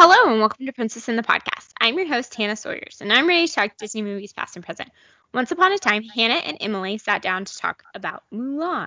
Hello 0.00 0.30
and 0.30 0.38
welcome 0.38 0.64
to 0.64 0.72
Princess 0.72 1.08
in 1.08 1.16
the 1.16 1.24
Podcast. 1.24 1.70
I'm 1.80 1.98
your 1.98 2.06
host, 2.06 2.32
Hannah 2.36 2.54
Sawyers, 2.54 2.98
and 3.00 3.12
I'm 3.12 3.26
ready 3.26 3.48
to 3.48 3.52
talk 3.52 3.76
Disney 3.78 4.00
movies 4.00 4.32
past 4.32 4.54
and 4.54 4.64
present. 4.64 4.90
Once 5.34 5.50
upon 5.50 5.72
a 5.72 5.78
time, 5.78 6.04
Hannah 6.04 6.34
and 6.34 6.56
Emily 6.60 6.98
sat 6.98 7.20
down 7.20 7.44
to 7.44 7.58
talk 7.58 7.82
about 7.96 8.22
Mulan. 8.32 8.86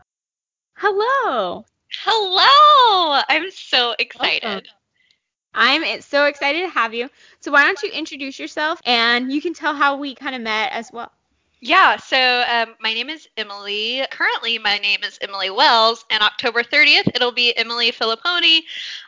Hello. 0.78 1.66
Hello. 2.06 3.22
I'm 3.28 3.52
so 3.52 3.94
excited. 4.00 4.42
Welcome. 4.48 4.70
I'm 5.54 6.02
so 6.02 6.28
excited 6.28 6.62
to 6.62 6.70
have 6.70 6.94
you. 6.94 7.10
So 7.42 7.52
why 7.52 7.66
don't 7.66 7.84
you 7.84 7.92
introduce 7.92 8.40
yourself 8.40 8.80
and 8.86 9.34
you 9.34 9.42
can 9.42 9.54
tell 9.54 9.76
how 9.76 9.98
we 9.98 10.16
kind 10.16 10.34
of 10.34 10.42
met 10.42 10.72
as 10.72 10.94
well. 10.94 11.12
Yeah, 11.64 11.98
so 11.98 12.44
um, 12.50 12.74
my 12.80 12.92
name 12.92 13.08
is 13.08 13.28
Emily. 13.38 14.04
Currently, 14.10 14.58
my 14.58 14.80
name 14.80 15.02
is 15.04 15.20
Emily 15.22 15.52
Wells, 15.52 16.04
and 16.10 16.24
October 16.24 16.64
30th, 16.64 17.12
it'll 17.14 17.32
be 17.32 17.56
Emily 17.56 17.92
Filipponi. 17.92 18.62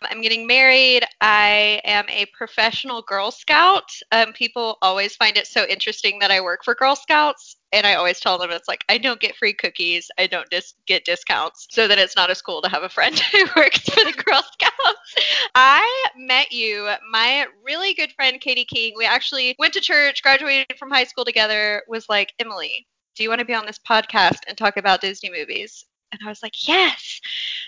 I'm 0.04 0.22
getting 0.22 0.46
married. 0.46 1.04
I 1.20 1.82
am 1.84 2.06
a 2.10 2.28
professional 2.28 3.02
Girl 3.02 3.32
Scout. 3.32 3.90
Um, 4.12 4.34
people 4.34 4.78
always 4.84 5.16
find 5.16 5.36
it 5.36 5.48
so 5.48 5.66
interesting 5.66 6.20
that 6.20 6.30
I 6.30 6.42
work 6.42 6.64
for 6.64 6.76
Girl 6.76 6.96
Scouts 6.96 7.56
and 7.74 7.86
I 7.88 7.96
always 7.96 8.20
tell 8.20 8.38
them 8.38 8.52
it's 8.52 8.68
like 8.68 8.86
I 8.88 8.98
don't 8.98 9.20
get 9.20 9.36
free 9.36 9.54
cookies, 9.54 10.10
I 10.18 10.28
don't 10.28 10.50
dis- 10.50 10.76
get 10.86 11.04
discounts, 11.04 11.68
so 11.72 11.88
that 11.88 11.98
it's 11.98 12.16
not 12.16 12.30
as 12.30 12.42
cool 12.42 12.62
to 12.62 12.70
have 12.70 12.84
a 12.84 12.90
friend 12.90 13.18
who 13.32 13.44
works 13.58 13.80
for 13.80 14.04
the 14.04 14.24
Girl 14.24 14.42
Scouts. 14.54 15.16
I 15.56 16.08
met 16.16 16.52
you, 16.52 16.90
my 17.12 17.48
really 17.64 17.94
good 17.94 18.14
friend 18.14 18.40
Katie 18.40 18.64
King. 18.64 18.94
We 18.96 19.06
actually 19.06 19.56
went 19.60 19.74
to 19.74 19.82
church, 19.82 20.22
graduated 20.24 20.78
from 20.78 20.92
high 20.92 21.04
school 21.04 21.26
together. 21.26 21.82
Was 21.88 22.08
like 22.08 22.34
Emily, 22.40 22.88
do 23.16 23.24
you 23.24 23.30
want 23.30 23.40
to 23.40 23.46
be 23.46 23.56
on 23.56 23.66
this 23.66 23.80
podcast 23.80 24.40
and 24.48 24.58
talk 24.58 24.78
about 24.78 25.02
Disney 25.02 25.32
movies? 25.32 25.86
And 26.12 26.22
I 26.24 26.30
was 26.30 26.44
like, 26.44 26.68
yes. 26.68 27.20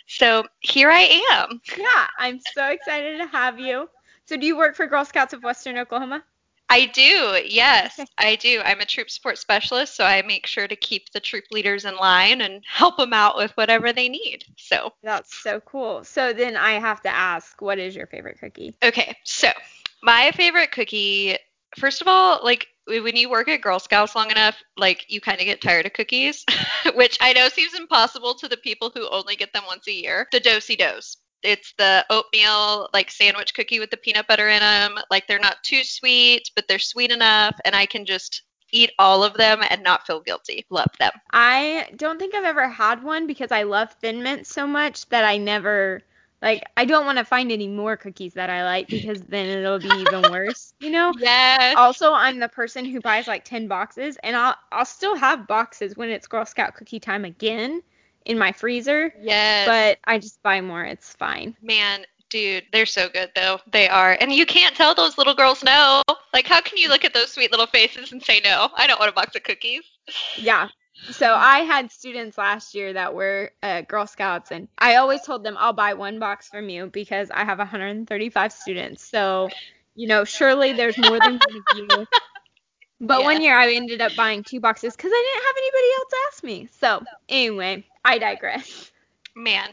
So 0.07 0.43
here 0.59 0.91
I 0.91 1.21
am. 1.31 1.59
Yeah, 1.77 2.07
I'm 2.19 2.39
so 2.53 2.67
excited 2.67 3.17
to 3.17 3.25
have 3.27 3.59
you. 3.59 3.89
So 4.25 4.37
do 4.37 4.45
you 4.45 4.55
work 4.55 4.75
for 4.75 4.85
Girl 4.85 5.03
Scouts 5.03 5.33
of 5.33 5.43
Western 5.43 5.77
Oklahoma? 5.79 6.23
I 6.69 6.87
do, 6.87 7.39
yes, 7.45 7.99
I 8.17 8.35
do. 8.35 8.61
I'm 8.65 8.79
a 8.81 8.85
troop 8.85 9.09
support 9.09 9.37
specialist, 9.37 9.95
so 9.95 10.03
I 10.03 10.21
make 10.23 10.47
sure 10.47 10.67
to 10.67 10.75
keep 10.75 11.11
the 11.11 11.19
troop 11.19 11.45
leaders 11.51 11.85
in 11.85 11.95
line 11.95 12.41
and 12.41 12.63
help 12.67 12.97
them 12.97 13.13
out 13.13 13.37
with 13.37 13.51
whatever 13.51 13.93
they 13.93 14.09
need. 14.09 14.45
So 14.57 14.91
that's 15.03 15.37
so 15.43 15.59
cool. 15.61 16.03
So 16.03 16.33
then 16.33 16.57
I 16.57 16.73
have 16.73 17.01
to 17.03 17.09
ask, 17.09 17.61
what 17.61 17.77
is 17.77 17.95
your 17.95 18.07
favorite 18.07 18.39
cookie? 18.39 18.75
Okay, 18.83 19.15
so 19.23 19.49
my 20.01 20.31
favorite 20.31 20.71
cookie, 20.71 21.37
first 21.77 22.01
of 22.01 22.07
all, 22.07 22.39
like 22.43 22.67
when 22.87 23.15
you 23.15 23.29
work 23.29 23.47
at 23.47 23.61
Girl 23.61 23.79
Scouts 23.79 24.15
long 24.15 24.31
enough, 24.31 24.57
like 24.75 25.05
you 25.07 25.21
kind 25.21 25.39
of 25.39 25.45
get 25.45 25.61
tired 25.61 25.85
of 25.85 25.93
cookies, 25.93 26.45
which 26.95 27.17
I 27.21 27.33
know 27.33 27.47
seems 27.49 27.75
impossible 27.75 28.35
to 28.35 28.47
the 28.47 28.57
people 28.57 28.91
who 28.93 29.07
only 29.09 29.35
get 29.35 29.53
them 29.53 29.63
once 29.67 29.87
a 29.87 29.93
year. 29.93 30.27
The 30.31 30.39
Do-si-dos 30.39 31.17
it's 31.45 31.73
the 31.77 32.05
oatmeal 32.09 32.89
like 32.93 33.11
sandwich 33.11 33.53
cookie 33.53 33.79
with 33.79 33.91
the 33.91 33.97
peanut 33.97 34.27
butter 34.27 34.49
in 34.49 34.59
them. 34.59 34.95
Like 35.09 35.27
they're 35.27 35.39
not 35.39 35.63
too 35.63 35.83
sweet, 35.83 36.49
but 36.55 36.67
they're 36.67 36.79
sweet 36.79 37.11
enough, 37.11 37.55
and 37.63 37.75
I 37.75 37.85
can 37.85 38.05
just 38.05 38.43
eat 38.71 38.91
all 38.99 39.23
of 39.23 39.35
them 39.35 39.61
and 39.69 39.83
not 39.83 40.05
feel 40.05 40.19
guilty. 40.19 40.65
Love 40.69 40.89
them. 40.99 41.11
I 41.31 41.89
don't 41.95 42.19
think 42.19 42.35
I've 42.35 42.43
ever 42.43 42.67
had 42.67 43.03
one 43.03 43.27
because 43.27 43.51
I 43.51 43.63
love 43.63 43.91
Thin 44.01 44.21
Mint 44.23 44.47
so 44.47 44.67
much 44.67 45.07
that 45.09 45.23
I 45.23 45.37
never 45.37 46.01
like 46.41 46.63
I 46.75 46.85
don't 46.85 47.05
want 47.05 47.17
to 47.17 47.25
find 47.25 47.51
any 47.51 47.67
more 47.67 47.95
cookies 47.95 48.33
that 48.33 48.49
I 48.49 48.63
like 48.65 48.89
because 48.89 49.21
then 49.23 49.47
it'll 49.47 49.79
be 49.79 49.87
even 49.89 50.21
worse, 50.31 50.73
you 50.79 50.89
know? 50.89 51.13
Yes. 51.19 51.75
Also, 51.77 52.13
I'm 52.13 52.39
the 52.39 52.49
person 52.49 52.85
who 52.85 52.99
buys 52.99 53.27
like 53.27 53.45
10 53.45 53.67
boxes 53.67 54.17
and 54.23 54.35
I'll 54.35 54.55
I'll 54.71 54.85
still 54.85 55.15
have 55.15 55.47
boxes 55.47 55.95
when 55.95 56.09
it's 56.09 56.27
Girl 56.27 56.45
Scout 56.45 56.75
cookie 56.75 56.99
time 56.99 57.25
again 57.25 57.81
in 58.25 58.37
my 58.37 58.51
freezer. 58.51 59.13
Yes. 59.21 59.67
But 59.67 59.99
I 60.03 60.19
just 60.19 60.41
buy 60.43 60.61
more. 60.61 60.83
It's 60.83 61.13
fine. 61.13 61.55
Man, 61.61 62.05
dude, 62.29 62.65
they're 62.71 62.85
so 62.85 63.09
good 63.09 63.31
though. 63.35 63.59
They 63.71 63.87
are. 63.87 64.17
And 64.19 64.31
you 64.31 64.45
can't 64.45 64.75
tell 64.75 64.95
those 64.95 65.17
little 65.17 65.35
girls 65.35 65.63
no. 65.63 66.01
Like 66.33 66.47
how 66.47 66.61
can 66.61 66.77
you 66.77 66.89
look 66.89 67.05
at 67.05 67.13
those 67.13 67.31
sweet 67.31 67.51
little 67.51 67.67
faces 67.67 68.11
and 68.11 68.21
say 68.21 68.41
no? 68.43 68.69
I 68.75 68.87
don't 68.87 68.99
want 68.99 69.09
a 69.09 69.15
box 69.15 69.35
of 69.35 69.43
cookies. 69.43 69.83
Yeah. 70.37 70.69
So 71.11 71.33
I 71.35 71.59
had 71.59 71.91
students 71.91 72.37
last 72.37 72.73
year 72.73 72.93
that 72.93 73.13
were 73.13 73.51
uh, 73.61 73.81
Girl 73.81 74.07
Scouts, 74.07 74.51
and 74.51 74.67
I 74.77 74.95
always 74.95 75.21
told 75.21 75.43
them 75.43 75.55
I'll 75.59 75.73
buy 75.73 75.93
one 75.93 76.19
box 76.19 76.47
from 76.47 76.69
you 76.69 76.87
because 76.87 77.29
I 77.31 77.43
have 77.43 77.57
135 77.57 78.53
students. 78.53 79.05
So, 79.05 79.49
you 79.95 80.07
know, 80.07 80.23
surely 80.23 80.73
there's 80.73 80.97
more 80.97 81.19
than 81.19 81.37
one 81.37 81.57
of 81.57 81.77
you. 81.77 82.07
But 83.01 83.19
yeah. 83.19 83.25
one 83.25 83.41
year 83.41 83.57
I 83.57 83.73
ended 83.73 84.01
up 84.01 84.15
buying 84.15 84.43
two 84.43 84.59
boxes 84.59 84.95
because 84.95 85.11
I 85.13 85.33
didn't 85.33 85.45
have 85.45 85.55
anybody 85.57 85.87
else 85.97 86.11
ask 86.27 86.43
me. 86.43 86.69
So 86.79 87.03
anyway, 87.29 87.85
I 88.03 88.17
digress. 88.17 88.91
Man. 89.35 89.69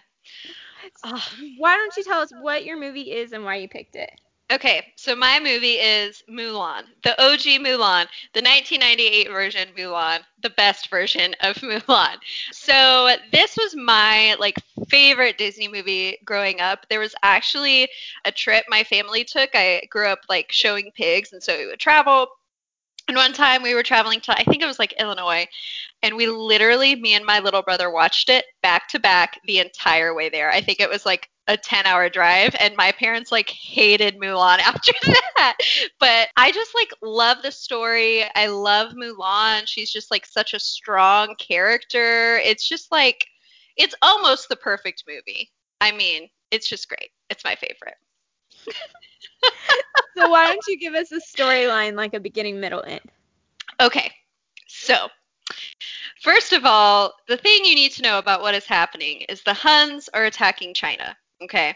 Why 1.59 1.77
don't 1.77 1.97
you 1.97 2.05
tell 2.05 2.21
us 2.21 2.33
what 2.41 2.65
your 2.65 2.79
movie 2.79 3.13
is 3.13 3.33
and 3.33 3.45
why 3.45 3.57
you 3.57 3.69
picked 3.69 3.97
it? 3.97 4.11
Okay, 4.53 4.93
so 4.97 5.17
my 5.17 5.41
movie 5.41 5.79
is 5.79 6.23
Mulan, 6.29 6.83
the 7.05 7.19
OG 7.23 7.63
Mulan, 7.63 8.07
the 8.35 8.43
1998 8.43 9.31
version 9.31 9.69
Mulan, 9.79 10.21
the 10.43 10.51
best 10.51 10.91
version 10.91 11.35
of 11.41 11.57
Mulan. 11.63 12.17
So 12.51 13.17
this 13.33 13.57
was 13.57 13.75
my 13.75 14.37
like 14.39 14.57
favorite 14.89 15.39
Disney 15.39 15.69
movie 15.69 16.19
growing 16.27 16.61
up. 16.61 16.85
There 16.91 17.01
was 17.01 17.15
actually 17.23 17.89
a 18.27 18.33
trip 18.33 18.67
my 18.69 18.85
family 18.85 19.25
took. 19.25 19.49
I 19.55 19.85
grew 19.89 20.09
up 20.09 20.21
like 20.29 20.53
showing 20.53 20.91
pigs, 20.95 21.33
and 21.33 21.43
so 21.43 21.57
we 21.57 21.67
would 21.67 21.81
travel 21.81 22.27
and 23.09 23.17
one 23.17 23.33
time 23.33 23.63
we 23.63 23.75
were 23.75 23.83
traveling 23.83 24.21
to, 24.23 24.33
I 24.33 24.45
think 24.45 24.63
it 24.63 24.67
was 24.67 24.79
like 24.79 24.95
Illinois, 24.99 25.47
and 26.03 26.17
we 26.17 26.27
literally, 26.27 26.97
me 26.97 27.15
and 27.15 27.25
my 27.25 27.41
little 27.41 27.63
brother 27.63 27.91
watched 27.91 28.29
it 28.29 28.45
back 28.63 28.89
to 28.89 28.99
back 28.99 29.41
the 29.47 29.59
entire 29.59 30.15
way 30.15 30.29
there. 30.29 30.51
I 30.51 30.61
think 30.61 30.81
it 30.81 30.89
was 30.89 31.05
like 31.05 31.29
a 31.49 31.57
10 31.57 31.87
hour 31.87 32.09
drive, 32.09 32.55
and 32.61 32.77
my 32.77 32.93
parents 32.93 33.33
like 33.33 33.51
hated 33.51 34.19
Mulan 34.19 34.59
after 34.61 34.93
that. 35.37 35.57
But 35.99 36.29
I 36.37 36.53
just 36.53 36.75
like 36.75 36.91
love 37.03 37.39
the 37.43 37.53
story. 37.53 38.25
I 38.35 38.47
love 38.47 38.93
Mulan. 38.93 39.63
She's 39.67 39.93
just 39.93 40.11
like 40.11 40.27
such 40.27 40.55
a 40.55 40.61
strong 40.61 41.35
character. 41.39 42.39
It's 42.39 42.69
just 42.69 42.93
like, 42.93 43.27
it's 43.77 43.95
almost 44.03 44.49
the 44.49 44.57
perfect 44.57 45.05
movie. 45.09 45.51
I 45.81 45.93
mean, 45.93 46.29
it's 46.51 46.69
just 46.69 46.89
great. 46.89 47.11
It's 47.31 47.45
my 47.45 47.57
favorite. 47.57 47.97
so 50.17 50.31
why 50.31 50.49
don't 50.49 50.67
you 50.69 50.79
give 50.79 50.95
us 50.95 51.13
a 51.13 51.21
storyline 51.21 51.95
like 51.95 52.15
a 52.15 52.21
beginning, 52.21 52.61
middle, 52.61 52.83
end? 52.83 53.01
Okay. 53.81 54.11
So, 54.69 55.09
first 56.23 56.53
of 56.53 56.65
all, 56.65 57.13
the 57.29 57.37
thing 57.37 57.65
you 57.65 57.75
need 57.75 57.93
to 57.93 58.03
know 58.03 58.19
about 58.19 58.41
what 58.41 58.55
is 58.55 58.67
happening 58.67 59.23
is 59.29 59.43
the 59.43 59.55
Huns 59.55 60.09
are 60.15 60.25
attacking 60.25 60.75
China. 60.75 61.17
Okay. 61.43 61.75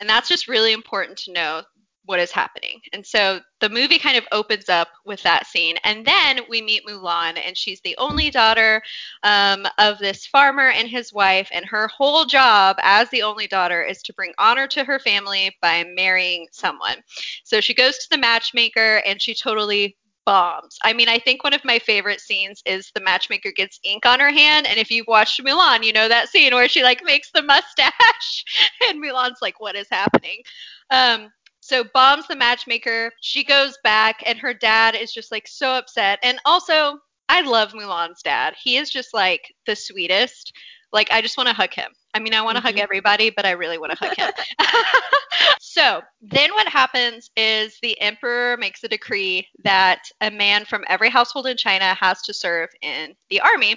And 0.00 0.08
that's 0.08 0.28
just 0.28 0.48
really 0.48 0.72
important 0.72 1.18
to 1.18 1.32
know 1.32 1.62
what 2.06 2.20
is 2.20 2.30
happening. 2.30 2.80
And 2.92 3.04
so 3.04 3.40
the 3.60 3.68
movie 3.68 3.98
kind 3.98 4.16
of 4.16 4.24
opens 4.32 4.68
up 4.68 4.88
with 5.04 5.22
that 5.22 5.46
scene. 5.46 5.76
And 5.84 6.04
then 6.04 6.40
we 6.48 6.60
meet 6.60 6.86
Mulan, 6.86 7.38
and 7.38 7.56
she's 7.56 7.80
the 7.80 7.96
only 7.98 8.30
daughter 8.30 8.82
um, 9.22 9.66
of 9.78 9.98
this 9.98 10.26
farmer 10.26 10.68
and 10.68 10.88
his 10.88 11.12
wife. 11.12 11.48
And 11.52 11.64
her 11.66 11.88
whole 11.88 12.24
job 12.24 12.76
as 12.82 13.08
the 13.10 13.22
only 13.22 13.46
daughter 13.46 13.82
is 13.82 14.02
to 14.02 14.12
bring 14.12 14.32
honor 14.38 14.66
to 14.68 14.84
her 14.84 14.98
family 14.98 15.54
by 15.62 15.84
marrying 15.94 16.46
someone. 16.52 16.96
So 17.44 17.60
she 17.60 17.74
goes 17.74 17.98
to 17.98 18.10
the 18.10 18.18
matchmaker 18.18 19.02
and 19.06 19.20
she 19.20 19.34
totally 19.34 19.96
bombs. 20.24 20.78
I 20.82 20.92
mean, 20.92 21.08
I 21.08 21.18
think 21.18 21.44
one 21.44 21.52
of 21.52 21.64
my 21.64 21.78
favorite 21.78 22.20
scenes 22.20 22.62
is 22.66 22.90
the 22.94 23.00
matchmaker 23.00 23.52
gets 23.52 23.78
ink 23.84 24.06
on 24.06 24.20
her 24.20 24.30
hand, 24.30 24.66
and 24.66 24.78
if 24.78 24.90
you've 24.90 25.06
watched 25.06 25.42
Mulan, 25.44 25.84
you 25.84 25.92
know 25.92 26.08
that 26.08 26.28
scene 26.28 26.54
where 26.54 26.68
she 26.68 26.82
like 26.82 27.02
makes 27.04 27.30
the 27.30 27.42
mustache, 27.42 28.44
and 28.88 29.02
Mulan's 29.02 29.42
like, 29.42 29.60
"What 29.60 29.76
is 29.76 29.86
happening?" 29.90 30.42
Um, 30.90 31.30
so 31.64 31.82
bombs 31.94 32.26
the 32.28 32.36
matchmaker. 32.36 33.10
She 33.22 33.42
goes 33.42 33.78
back, 33.82 34.22
and 34.26 34.38
her 34.38 34.52
dad 34.52 34.94
is 34.94 35.14
just 35.14 35.32
like 35.32 35.48
so 35.48 35.70
upset. 35.70 36.18
And 36.22 36.38
also, 36.44 36.98
I 37.30 37.40
love 37.40 37.72
Mulan's 37.72 38.20
dad. 38.20 38.54
He 38.62 38.76
is 38.76 38.90
just 38.90 39.14
like 39.14 39.50
the 39.64 39.74
sweetest. 39.74 40.52
Like 40.92 41.10
I 41.10 41.22
just 41.22 41.38
want 41.38 41.48
to 41.48 41.54
hug 41.54 41.72
him. 41.72 41.90
I 42.12 42.20
mean, 42.20 42.34
I 42.34 42.42
want 42.42 42.56
to 42.56 42.60
mm-hmm. 42.60 42.66
hug 42.66 42.78
everybody, 42.78 43.30
but 43.30 43.46
I 43.46 43.52
really 43.52 43.78
want 43.78 43.92
to 43.92 43.98
hug 43.98 44.14
him. 44.14 44.30
so 45.58 46.02
then 46.20 46.52
what 46.52 46.68
happens 46.68 47.30
is 47.34 47.78
the 47.80 47.98
emperor 47.98 48.58
makes 48.58 48.84
a 48.84 48.88
decree 48.88 49.48
that 49.64 50.02
a 50.20 50.30
man 50.30 50.66
from 50.66 50.84
every 50.88 51.08
household 51.08 51.46
in 51.46 51.56
China 51.56 51.94
has 51.94 52.20
to 52.22 52.34
serve 52.34 52.68
in 52.82 53.14
the 53.30 53.40
army. 53.40 53.76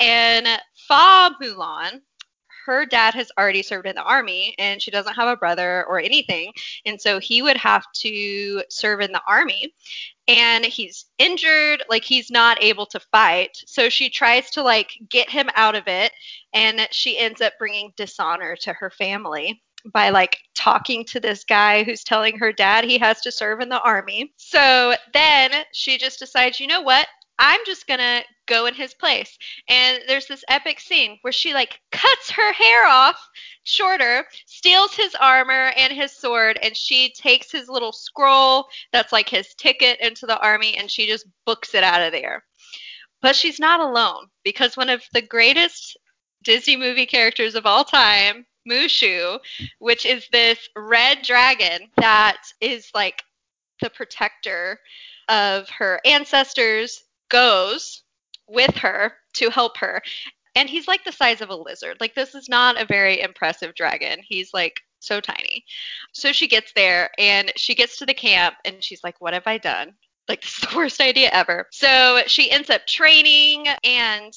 And 0.00 0.46
Fa 0.86 1.34
Mulan, 1.42 2.02
her 2.64 2.86
dad 2.86 3.14
has 3.14 3.30
already 3.38 3.62
served 3.62 3.86
in 3.86 3.94
the 3.94 4.02
army 4.02 4.54
and 4.58 4.80
she 4.80 4.90
doesn't 4.90 5.14
have 5.14 5.28
a 5.28 5.36
brother 5.36 5.84
or 5.86 5.98
anything. 6.00 6.52
And 6.86 7.00
so 7.00 7.18
he 7.18 7.42
would 7.42 7.56
have 7.56 7.84
to 7.96 8.62
serve 8.68 9.00
in 9.00 9.12
the 9.12 9.22
army. 9.26 9.74
And 10.28 10.64
he's 10.64 11.06
injured, 11.18 11.82
like 11.90 12.04
he's 12.04 12.30
not 12.30 12.62
able 12.62 12.86
to 12.86 13.00
fight. 13.00 13.62
So 13.66 13.88
she 13.88 14.08
tries 14.08 14.50
to 14.50 14.62
like 14.62 14.92
get 15.08 15.28
him 15.28 15.48
out 15.56 15.74
of 15.74 15.84
it 15.86 16.12
and 16.52 16.86
she 16.90 17.18
ends 17.18 17.40
up 17.40 17.54
bringing 17.58 17.92
dishonor 17.96 18.56
to 18.56 18.72
her 18.72 18.90
family 18.90 19.62
by 19.92 20.10
like 20.10 20.38
talking 20.54 21.04
to 21.06 21.18
this 21.18 21.44
guy 21.44 21.82
who's 21.82 22.04
telling 22.04 22.38
her 22.38 22.52
dad 22.52 22.84
he 22.84 22.98
has 22.98 23.20
to 23.22 23.32
serve 23.32 23.60
in 23.60 23.68
the 23.68 23.82
army. 23.82 24.32
So 24.36 24.94
then 25.12 25.50
she 25.72 25.98
just 25.98 26.18
decides, 26.18 26.60
you 26.60 26.66
know 26.66 26.82
what? 26.82 27.08
I'm 27.38 27.60
just 27.66 27.86
to 27.86 28.22
go 28.46 28.66
in 28.66 28.74
his 28.74 28.94
place. 28.94 29.36
And 29.68 30.02
there's 30.06 30.26
this 30.26 30.44
epic 30.48 30.80
scene 30.80 31.18
where 31.22 31.32
she 31.32 31.54
like 31.54 31.80
cuts 31.90 32.30
her 32.30 32.52
hair 32.52 32.86
off 32.86 33.18
shorter, 33.64 34.24
steals 34.46 34.94
his 34.94 35.14
armor 35.16 35.72
and 35.76 35.92
his 35.92 36.12
sword, 36.12 36.58
and 36.62 36.76
she 36.76 37.12
takes 37.12 37.50
his 37.50 37.68
little 37.68 37.92
scroll 37.92 38.68
that's 38.92 39.12
like 39.12 39.28
his 39.28 39.54
ticket 39.54 40.00
into 40.00 40.26
the 40.26 40.40
army 40.40 40.76
and 40.76 40.90
she 40.90 41.06
just 41.06 41.26
books 41.46 41.74
it 41.74 41.84
out 41.84 42.02
of 42.02 42.12
there. 42.12 42.44
But 43.20 43.36
she's 43.36 43.60
not 43.60 43.80
alone 43.80 44.26
because 44.44 44.76
one 44.76 44.90
of 44.90 45.02
the 45.12 45.22
greatest 45.22 45.96
Disney 46.42 46.76
movie 46.76 47.06
characters 47.06 47.54
of 47.54 47.66
all 47.66 47.84
time, 47.84 48.46
Mushu, 48.68 49.38
which 49.78 50.06
is 50.06 50.26
this 50.32 50.58
red 50.76 51.22
dragon 51.22 51.88
that 51.96 52.42
is 52.60 52.90
like 52.94 53.22
the 53.80 53.90
protector 53.90 54.78
of 55.28 55.68
her 55.70 56.00
ancestors, 56.04 57.04
goes 57.32 58.04
with 58.46 58.76
her 58.76 59.14
to 59.34 59.50
help 59.50 59.76
her. 59.78 60.00
And 60.54 60.68
he's 60.68 60.86
like 60.86 61.02
the 61.04 61.12
size 61.12 61.40
of 61.40 61.48
a 61.48 61.56
lizard. 61.56 61.96
Like, 61.98 62.14
this 62.14 62.34
is 62.34 62.48
not 62.48 62.80
a 62.80 62.84
very 62.84 63.20
impressive 63.20 63.74
dragon. 63.74 64.18
He's 64.22 64.50
like 64.52 64.78
so 65.00 65.20
tiny. 65.20 65.64
So 66.12 66.30
she 66.30 66.46
gets 66.46 66.72
there 66.74 67.10
and 67.18 67.50
she 67.56 67.74
gets 67.74 67.98
to 67.98 68.06
the 68.06 68.14
camp 68.14 68.56
and 68.64 68.84
she's 68.84 69.02
like, 69.02 69.20
What 69.20 69.34
have 69.34 69.46
I 69.46 69.58
done? 69.58 69.94
Like, 70.28 70.42
this 70.42 70.58
is 70.62 70.68
the 70.68 70.76
worst 70.76 71.00
idea 71.00 71.30
ever. 71.32 71.66
So 71.72 72.20
she 72.26 72.50
ends 72.50 72.70
up 72.70 72.86
training 72.86 73.66
and 73.82 74.32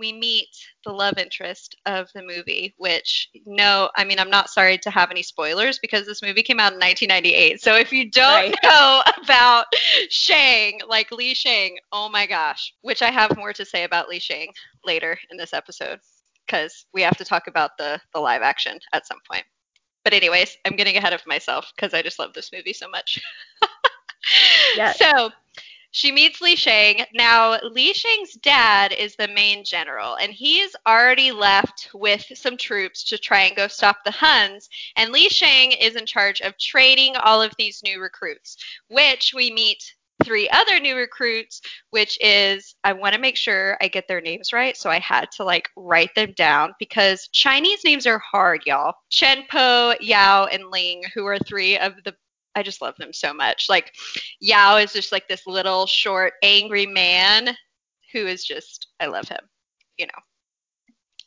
we 0.00 0.12
meet 0.12 0.48
the 0.84 0.92
love 0.92 1.18
interest 1.18 1.76
of 1.86 2.08
the 2.14 2.22
movie, 2.22 2.74
which 2.78 3.28
no, 3.46 3.90
I 3.96 4.04
mean, 4.04 4.18
I'm 4.18 4.30
not 4.30 4.50
sorry 4.50 4.78
to 4.78 4.90
have 4.90 5.10
any 5.10 5.22
spoilers 5.22 5.78
because 5.78 6.06
this 6.06 6.22
movie 6.22 6.42
came 6.42 6.58
out 6.58 6.72
in 6.72 6.80
1998. 6.80 7.60
So 7.60 7.76
if 7.76 7.92
you 7.92 8.10
don't 8.10 8.50
right. 8.50 8.54
know 8.64 9.02
about 9.22 9.66
Shang, 10.08 10.80
like 10.88 11.12
Li 11.12 11.34
Shang, 11.34 11.76
oh 11.92 12.08
my 12.08 12.26
gosh, 12.26 12.74
which 12.80 13.02
I 13.02 13.10
have 13.10 13.36
more 13.36 13.52
to 13.52 13.64
say 13.64 13.84
about 13.84 14.08
Li 14.08 14.18
Shang 14.18 14.48
later 14.84 15.16
in 15.30 15.36
this 15.36 15.52
episode 15.52 16.00
because 16.46 16.86
we 16.92 17.02
have 17.02 17.16
to 17.18 17.24
talk 17.24 17.46
about 17.46 17.76
the, 17.78 18.00
the 18.12 18.20
live 18.20 18.42
action 18.42 18.80
at 18.92 19.06
some 19.06 19.18
point. 19.30 19.44
But, 20.02 20.14
anyways, 20.14 20.56
I'm 20.64 20.76
getting 20.76 20.96
ahead 20.96 21.12
of 21.12 21.24
myself 21.26 21.70
because 21.76 21.92
I 21.92 22.02
just 22.02 22.18
love 22.18 22.32
this 22.32 22.50
movie 22.52 22.72
so 22.72 22.88
much. 22.88 23.20
yes. 24.76 24.98
So, 24.98 25.30
she 25.90 26.12
meets 26.12 26.40
Li 26.40 26.56
Shang. 26.56 27.04
Now, 27.14 27.58
Li 27.62 27.92
Shang's 27.92 28.34
dad 28.34 28.92
is 28.92 29.16
the 29.16 29.28
main 29.28 29.64
general, 29.64 30.16
and 30.16 30.32
he's 30.32 30.74
already 30.86 31.32
left 31.32 31.90
with 31.94 32.24
some 32.34 32.56
troops 32.56 33.04
to 33.04 33.18
try 33.18 33.42
and 33.42 33.56
go 33.56 33.66
stop 33.66 33.98
the 34.04 34.10
Huns. 34.10 34.68
And 34.96 35.12
Li 35.12 35.28
Shang 35.28 35.72
is 35.72 35.96
in 35.96 36.06
charge 36.06 36.40
of 36.40 36.58
training 36.58 37.16
all 37.16 37.42
of 37.42 37.54
these 37.58 37.82
new 37.82 38.00
recruits, 38.00 38.56
which 38.88 39.32
we 39.34 39.50
meet 39.50 39.94
three 40.24 40.48
other 40.50 40.78
new 40.78 40.96
recruits, 40.96 41.62
which 41.90 42.18
is 42.20 42.74
I 42.84 42.92
want 42.92 43.14
to 43.14 43.20
make 43.20 43.36
sure 43.36 43.76
I 43.80 43.88
get 43.88 44.06
their 44.06 44.20
names 44.20 44.52
right, 44.52 44.76
so 44.76 44.90
I 44.90 44.98
had 44.98 45.30
to 45.32 45.44
like 45.44 45.70
write 45.76 46.14
them 46.14 46.32
down 46.36 46.74
because 46.78 47.28
Chinese 47.28 47.84
names 47.84 48.06
are 48.06 48.18
hard, 48.18 48.62
y'all. 48.66 48.94
Chen 49.08 49.44
Po, 49.50 49.94
Yao, 50.00 50.44
and 50.46 50.70
Ling, 50.70 51.02
who 51.14 51.26
are 51.26 51.38
three 51.38 51.78
of 51.78 51.94
the 52.04 52.14
I 52.54 52.62
just 52.62 52.82
love 52.82 52.96
them 52.96 53.12
so 53.12 53.32
much. 53.32 53.68
Like 53.68 53.92
Yao 54.40 54.76
is 54.76 54.92
just 54.92 55.12
like 55.12 55.28
this 55.28 55.46
little 55.46 55.86
short 55.86 56.34
angry 56.42 56.86
man 56.86 57.56
who 58.12 58.26
is 58.26 58.44
just 58.44 58.88
I 59.00 59.06
love 59.06 59.28
him. 59.28 59.40
You 59.98 60.06
know. 60.06 60.22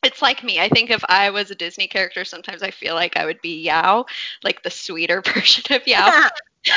It's 0.03 0.21
like 0.21 0.43
me. 0.43 0.59
I 0.59 0.67
think 0.67 0.89
if 0.89 1.03
I 1.07 1.29
was 1.29 1.49
a 1.49 1.55
Disney 1.55 1.87
character, 1.87 2.25
sometimes 2.25 2.61
I 2.61 2.71
feel 2.71 2.93
like 2.93 3.15
I 3.15 3.25
would 3.25 3.39
be 3.41 3.61
Yao, 3.61 4.05
like 4.43 4.61
the 4.61 4.69
sweeter 4.69 5.21
version 5.25 5.63
of 5.75 5.87
Yao. 5.87 6.29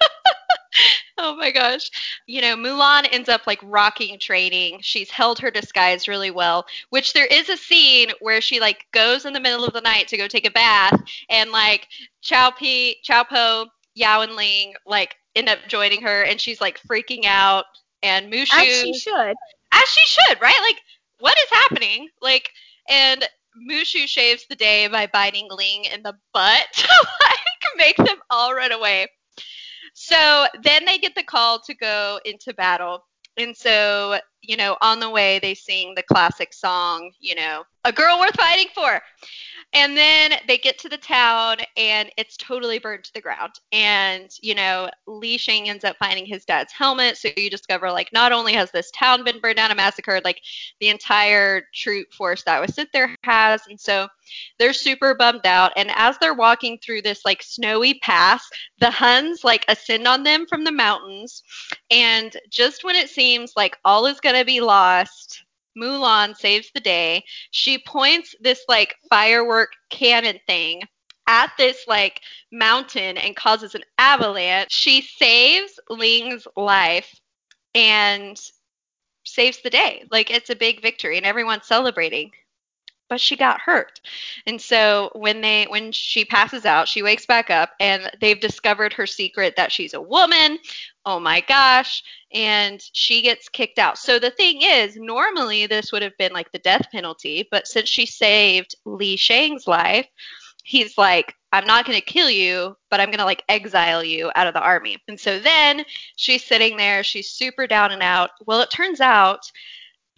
oh 1.18 1.36
my 1.36 1.50
gosh. 1.50 1.90
You 2.26 2.40
know, 2.40 2.56
Mulan 2.56 3.08
ends 3.10 3.28
up 3.28 3.46
like 3.46 3.60
rocking 3.62 4.18
training. 4.18 4.78
She's 4.82 5.10
held 5.10 5.38
her 5.38 5.50
disguise 5.50 6.08
really 6.08 6.30
well, 6.30 6.66
which 6.90 7.12
there 7.12 7.26
is 7.26 7.48
a 7.48 7.56
scene 7.56 8.10
where 8.20 8.40
she 8.40 8.60
like 8.60 8.84
goes 8.92 9.24
in 9.24 9.32
the 9.32 9.40
middle 9.40 9.64
of 9.64 9.72
the 9.72 9.80
night 9.80 10.08
to 10.08 10.16
go 10.16 10.28
take 10.28 10.46
a 10.46 10.50
bath 10.50 11.00
and 11.28 11.50
like 11.50 11.88
Chow 12.22 12.50
P 12.50 12.96
Chow 13.02 13.24
Po, 13.24 13.66
Yao 13.94 14.22
and 14.22 14.36
Ling 14.36 14.74
like 14.86 15.16
end 15.34 15.48
up 15.48 15.58
joining 15.68 16.02
her 16.02 16.22
and 16.22 16.40
she's 16.40 16.60
like 16.60 16.80
freaking 16.82 17.24
out 17.24 17.64
and 18.02 18.32
Mushu 18.32 18.54
As 18.54 18.80
she 18.80 18.94
should. 18.94 19.34
As 19.72 19.88
she 19.88 20.06
should, 20.06 20.40
right? 20.40 20.58
Like 20.62 20.76
what 21.18 21.36
is 21.38 21.50
happening? 21.50 22.08
Like 22.20 22.50
and 22.88 23.26
Mushu 23.70 24.06
shaves 24.06 24.46
the 24.48 24.56
day 24.56 24.86
by 24.88 25.06
biting 25.06 25.48
Ling 25.50 25.84
in 25.84 26.02
the 26.02 26.14
butt 26.32 26.66
to 26.74 26.88
like 27.22 27.38
make 27.76 27.96
them 27.96 28.18
all 28.30 28.54
run 28.54 28.72
away. 28.72 29.06
So 30.08 30.46
then 30.62 30.84
they 30.84 30.98
get 30.98 31.16
the 31.16 31.24
call 31.24 31.58
to 31.62 31.74
go 31.74 32.20
into 32.24 32.54
battle. 32.54 33.04
And 33.38 33.56
so, 33.56 34.18
you 34.42 34.56
know, 34.56 34.76
on 34.80 35.00
the 35.00 35.10
way, 35.10 35.38
they 35.38 35.54
sing 35.54 35.94
the 35.94 36.02
classic 36.02 36.54
song, 36.54 37.12
you 37.20 37.34
know, 37.34 37.64
A 37.84 37.92
Girl 37.92 38.18
Worth 38.18 38.36
Fighting 38.36 38.68
For. 38.74 39.00
And 39.72 39.96
then 39.96 40.34
they 40.46 40.58
get 40.58 40.78
to 40.78 40.88
the 40.88 40.96
town 40.96 41.56
and 41.76 42.10
it's 42.16 42.36
totally 42.36 42.78
burned 42.78 43.04
to 43.04 43.12
the 43.12 43.20
ground. 43.20 43.52
And, 43.72 44.30
you 44.40 44.54
know, 44.54 44.88
Li 45.06 45.36
Shang 45.36 45.68
ends 45.68 45.84
up 45.84 45.96
finding 45.98 46.24
his 46.24 46.44
dad's 46.44 46.72
helmet. 46.72 47.18
So 47.18 47.28
you 47.36 47.50
discover, 47.50 47.90
like, 47.90 48.10
not 48.12 48.32
only 48.32 48.52
has 48.54 48.70
this 48.70 48.90
town 48.92 49.24
been 49.24 49.40
burned 49.40 49.56
down 49.56 49.70
and 49.70 49.76
massacred, 49.76 50.24
like, 50.24 50.40
the 50.80 50.88
entire 50.88 51.62
troop 51.74 52.06
force 52.14 52.44
that 52.44 52.60
was 52.60 52.74
sit 52.74 52.88
there 52.92 53.14
has. 53.24 53.60
And 53.68 53.78
so 53.78 54.08
they're 54.58 54.72
super 54.72 55.14
bummed 55.14 55.46
out. 55.46 55.72
And 55.76 55.90
as 55.94 56.16
they're 56.18 56.32
walking 56.32 56.78
through 56.78 57.02
this, 57.02 57.24
like, 57.24 57.42
snowy 57.42 57.98
pass, 58.02 58.48
the 58.78 58.90
Huns, 58.90 59.42
like, 59.42 59.64
ascend 59.68 60.06
on 60.06 60.22
them 60.22 60.46
from 60.46 60.64
the 60.64 60.72
mountains. 60.72 61.42
And 61.90 62.36
just 62.50 62.84
when 62.84 62.96
it 62.96 63.10
seems 63.10 63.52
like 63.56 63.76
all 63.84 64.06
is 64.06 64.20
going 64.20 64.36
to 64.36 64.44
be 64.44 64.60
lost, 64.60 65.44
Mulan 65.78 66.36
saves 66.36 66.70
the 66.72 66.80
day. 66.80 67.24
She 67.50 67.78
points 67.78 68.34
this 68.40 68.64
like 68.68 68.96
firework 69.08 69.72
cannon 69.90 70.40
thing 70.46 70.82
at 71.28 71.52
this 71.58 71.84
like 71.86 72.20
mountain 72.52 73.16
and 73.18 73.36
causes 73.36 73.74
an 73.74 73.82
avalanche. 73.98 74.72
She 74.72 75.02
saves 75.02 75.78
Ling's 75.90 76.46
life 76.56 77.14
and 77.74 78.40
saves 79.24 79.60
the 79.62 79.70
day. 79.70 80.04
Like 80.10 80.30
it's 80.30 80.50
a 80.50 80.56
big 80.56 80.80
victory 80.80 81.16
and 81.16 81.26
everyone's 81.26 81.66
celebrating 81.66 82.32
but 83.08 83.20
she 83.20 83.36
got 83.36 83.60
hurt. 83.60 84.00
And 84.46 84.60
so 84.60 85.10
when 85.14 85.40
they 85.40 85.64
when 85.68 85.92
she 85.92 86.24
passes 86.24 86.64
out, 86.64 86.88
she 86.88 87.02
wakes 87.02 87.26
back 87.26 87.50
up 87.50 87.70
and 87.80 88.10
they've 88.20 88.40
discovered 88.40 88.92
her 88.92 89.06
secret 89.06 89.54
that 89.56 89.72
she's 89.72 89.94
a 89.94 90.00
woman. 90.00 90.58
Oh 91.04 91.20
my 91.20 91.40
gosh, 91.40 92.02
and 92.32 92.82
she 92.92 93.22
gets 93.22 93.48
kicked 93.48 93.78
out. 93.78 93.98
So 93.98 94.18
the 94.18 94.30
thing 94.30 94.62
is, 94.62 94.96
normally 94.96 95.66
this 95.66 95.92
would 95.92 96.02
have 96.02 96.16
been 96.18 96.32
like 96.32 96.50
the 96.52 96.58
death 96.58 96.88
penalty, 96.90 97.46
but 97.50 97.68
since 97.68 97.88
she 97.88 98.06
saved 98.06 98.74
Li 98.84 99.16
Shang's 99.16 99.66
life, 99.66 100.08
he's 100.64 100.98
like 100.98 101.34
I'm 101.52 101.66
not 101.66 101.86
going 101.86 101.98
to 101.98 102.04
kill 102.04 102.28
you, 102.28 102.76
but 102.90 103.00
I'm 103.00 103.08
going 103.08 103.18
to 103.18 103.24
like 103.24 103.42
exile 103.48 104.04
you 104.04 104.30
out 104.34 104.46
of 104.46 104.52
the 104.52 104.60
army. 104.60 104.98
And 105.08 105.18
so 105.18 105.38
then 105.38 105.84
she's 106.16 106.44
sitting 106.44 106.76
there, 106.76 107.02
she's 107.02 107.30
super 107.30 107.66
down 107.66 107.92
and 107.92 108.02
out. 108.02 108.30
Well, 108.46 108.60
it 108.60 108.70
turns 108.70 109.00
out 109.00 109.40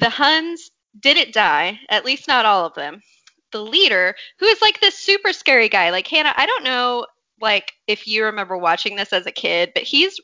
the 0.01 0.11
Huns 0.11 0.73
didn't 1.01 1.33
die, 1.33 1.81
at 1.89 2.05
least 2.05 2.29
not 2.29 2.47
all 2.47 2.67
of 2.67 2.75
them. 2.75 3.03
The 3.51 3.63
leader, 3.63 4.15
who 4.39 4.47
is 4.47 4.61
like 4.61 4.81
this 4.81 4.99
super 4.99 5.33
scary 5.33 5.69
guy, 5.69 5.91
like 5.91 6.07
Hannah, 6.07 6.35
I 6.37 6.47
don't 6.47 6.65
know 6.65 7.07
like 7.41 7.73
if 7.87 8.07
you 8.07 8.25
remember 8.25 8.57
watching 8.57 8.97
this 8.97 9.13
as 9.13 9.27
a 9.27 9.33
kid, 9.33 9.73
but 9.75 9.85
he's 9.85 10.21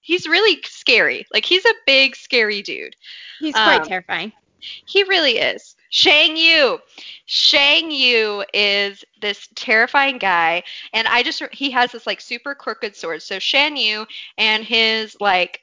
he's 0.00 0.26
really 0.28 0.60
scary. 0.64 1.26
Like 1.32 1.44
he's 1.44 1.64
a 1.64 1.74
big 1.86 2.16
scary 2.16 2.62
dude. 2.62 2.96
He's 3.40 3.54
quite 3.54 3.82
um, 3.82 3.86
terrifying. 3.86 4.32
He 4.58 5.02
really 5.04 5.38
is. 5.38 5.76
Shan 5.90 6.36
Yu. 6.36 6.78
Shan 7.26 7.90
Yu 7.90 8.44
is 8.52 9.04
this 9.20 9.48
terrifying 9.54 10.18
guy, 10.18 10.62
and 10.92 11.06
I 11.08 11.22
just 11.22 11.42
he 11.52 11.70
has 11.70 11.92
this 11.92 12.06
like 12.06 12.20
super 12.20 12.54
crooked 12.54 12.96
sword. 12.96 13.22
So 13.22 13.38
Shan 13.38 13.76
Yu 13.76 14.06
and 14.38 14.64
his 14.64 15.16
like 15.20 15.60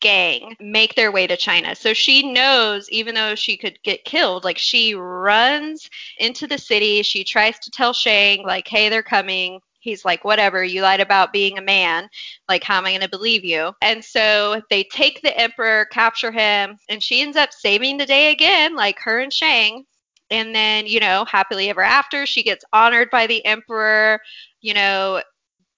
gang 0.00 0.56
make 0.60 0.94
their 0.94 1.12
way 1.12 1.26
to 1.26 1.36
China. 1.36 1.74
So 1.74 1.92
she 1.92 2.32
knows, 2.32 2.88
even 2.90 3.14
though 3.14 3.34
she 3.34 3.56
could 3.56 3.78
get 3.82 4.04
killed, 4.04 4.44
like 4.44 4.58
she 4.58 4.94
runs 4.94 5.88
into 6.18 6.46
the 6.46 6.58
city. 6.58 7.02
She 7.02 7.24
tries 7.24 7.58
to 7.60 7.70
tell 7.70 7.92
Shang, 7.92 8.42
like, 8.44 8.68
hey, 8.68 8.88
they're 8.88 9.02
coming. 9.02 9.60
He's 9.80 10.04
like, 10.04 10.24
whatever, 10.24 10.62
you 10.62 10.82
lied 10.82 11.00
about 11.00 11.32
being 11.32 11.58
a 11.58 11.62
man. 11.62 12.08
Like, 12.48 12.62
how 12.62 12.78
am 12.78 12.86
I 12.86 12.90
going 12.90 13.00
to 13.00 13.08
believe 13.08 13.44
you? 13.44 13.72
And 13.82 14.04
so 14.04 14.62
they 14.70 14.84
take 14.84 15.20
the 15.22 15.36
emperor, 15.36 15.86
capture 15.86 16.30
him, 16.30 16.76
and 16.88 17.02
she 17.02 17.20
ends 17.20 17.36
up 17.36 17.52
saving 17.52 17.96
the 17.98 18.06
day 18.06 18.30
again, 18.30 18.76
like 18.76 18.98
her 19.00 19.18
and 19.18 19.32
Shang. 19.32 19.84
And 20.30 20.54
then, 20.54 20.86
you 20.86 21.00
know, 21.00 21.24
happily 21.26 21.68
ever 21.68 21.82
after, 21.82 22.26
she 22.26 22.42
gets 22.42 22.64
honored 22.72 23.10
by 23.10 23.26
the 23.26 23.44
emperor. 23.44 24.20
You 24.60 24.74
know, 24.74 25.20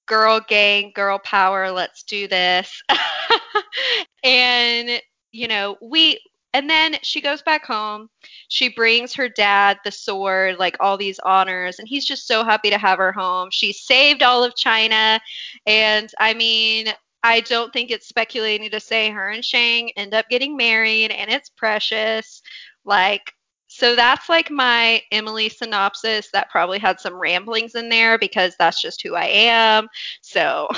girl 0.07 0.41
gang, 0.47 0.93
girl 0.95 1.19
power, 1.19 1.71
let's 1.71 2.03
do 2.03 2.29
this. 2.29 2.83
and, 4.25 5.01
you 5.33 5.49
know, 5.49 5.77
we, 5.83 6.21
and 6.53 6.71
then 6.71 6.97
she 7.03 7.21
goes 7.21 7.43
back 7.43 7.65
home. 7.67 8.09
She 8.49 8.69
brings 8.69 9.13
her 9.15 9.29
dad 9.29 9.79
the 9.85 9.91
sword, 9.91 10.59
like 10.59 10.77
all 10.79 10.97
these 10.97 11.19
honors, 11.21 11.81
and 11.81 11.89
he's 11.89 12.07
just 12.07 12.29
so 12.29 12.45
happy 12.45 12.71
to 12.71 12.79
have 12.79 12.99
her 12.99 13.13
home. 13.13 13.49
She 13.51 13.73
saved 13.73 14.23
all 14.23 14.45
of 14.45 14.55
China. 14.55 15.21
And 15.67 16.11
I 16.21 16.33
mean, 16.35 16.89
I 17.25 17.41
don't 17.41 17.73
think 17.73 17.91
it's 17.91 18.07
speculating 18.09 18.71
to 18.71 18.81
say 18.81 19.11
her 19.11 19.31
and 19.31 19.45
Shang 19.45 19.91
end 19.97 20.15
up 20.15 20.29
getting 20.29 20.57
married 20.57 21.11
and 21.11 21.31
it's 21.31 21.49
precious. 21.51 22.41
Like, 22.85 23.33
so 23.67 23.97
that's 23.97 24.29
like 24.29 24.51
my 24.51 25.03
Emily 25.11 25.49
synopsis 25.49 26.29
that 26.33 26.51
probably 26.51 26.79
had 26.79 27.01
some 27.01 27.15
ramblings 27.19 27.75
in 27.75 27.89
there 27.89 28.19
because 28.19 28.55
that's 28.59 28.81
just 28.81 29.03
who 29.03 29.15
I 29.17 29.25
am. 29.27 29.89
So. 30.21 30.69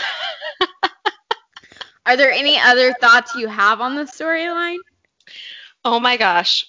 Are 2.06 2.16
there 2.16 2.30
any 2.30 2.58
other 2.58 2.94
thoughts 3.00 3.34
you 3.34 3.48
have 3.48 3.80
on 3.80 3.96
the 3.96 4.04
storyline? 4.04 4.78
Oh 5.84 6.00
my 6.00 6.16
gosh. 6.16 6.66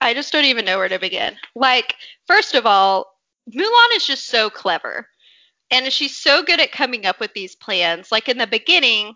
I 0.00 0.14
just 0.14 0.32
don't 0.32 0.44
even 0.44 0.64
know 0.64 0.78
where 0.78 0.88
to 0.88 0.98
begin. 0.98 1.36
Like, 1.54 1.96
first 2.26 2.54
of 2.54 2.64
all, 2.64 3.18
Mulan 3.52 3.96
is 3.96 4.06
just 4.06 4.26
so 4.26 4.48
clever. 4.48 5.08
And 5.70 5.92
she's 5.92 6.16
so 6.16 6.44
good 6.44 6.60
at 6.60 6.70
coming 6.70 7.06
up 7.06 7.18
with 7.18 7.32
these 7.34 7.56
plans. 7.56 8.12
Like 8.12 8.28
in 8.28 8.38
the 8.38 8.46
beginning, 8.46 9.14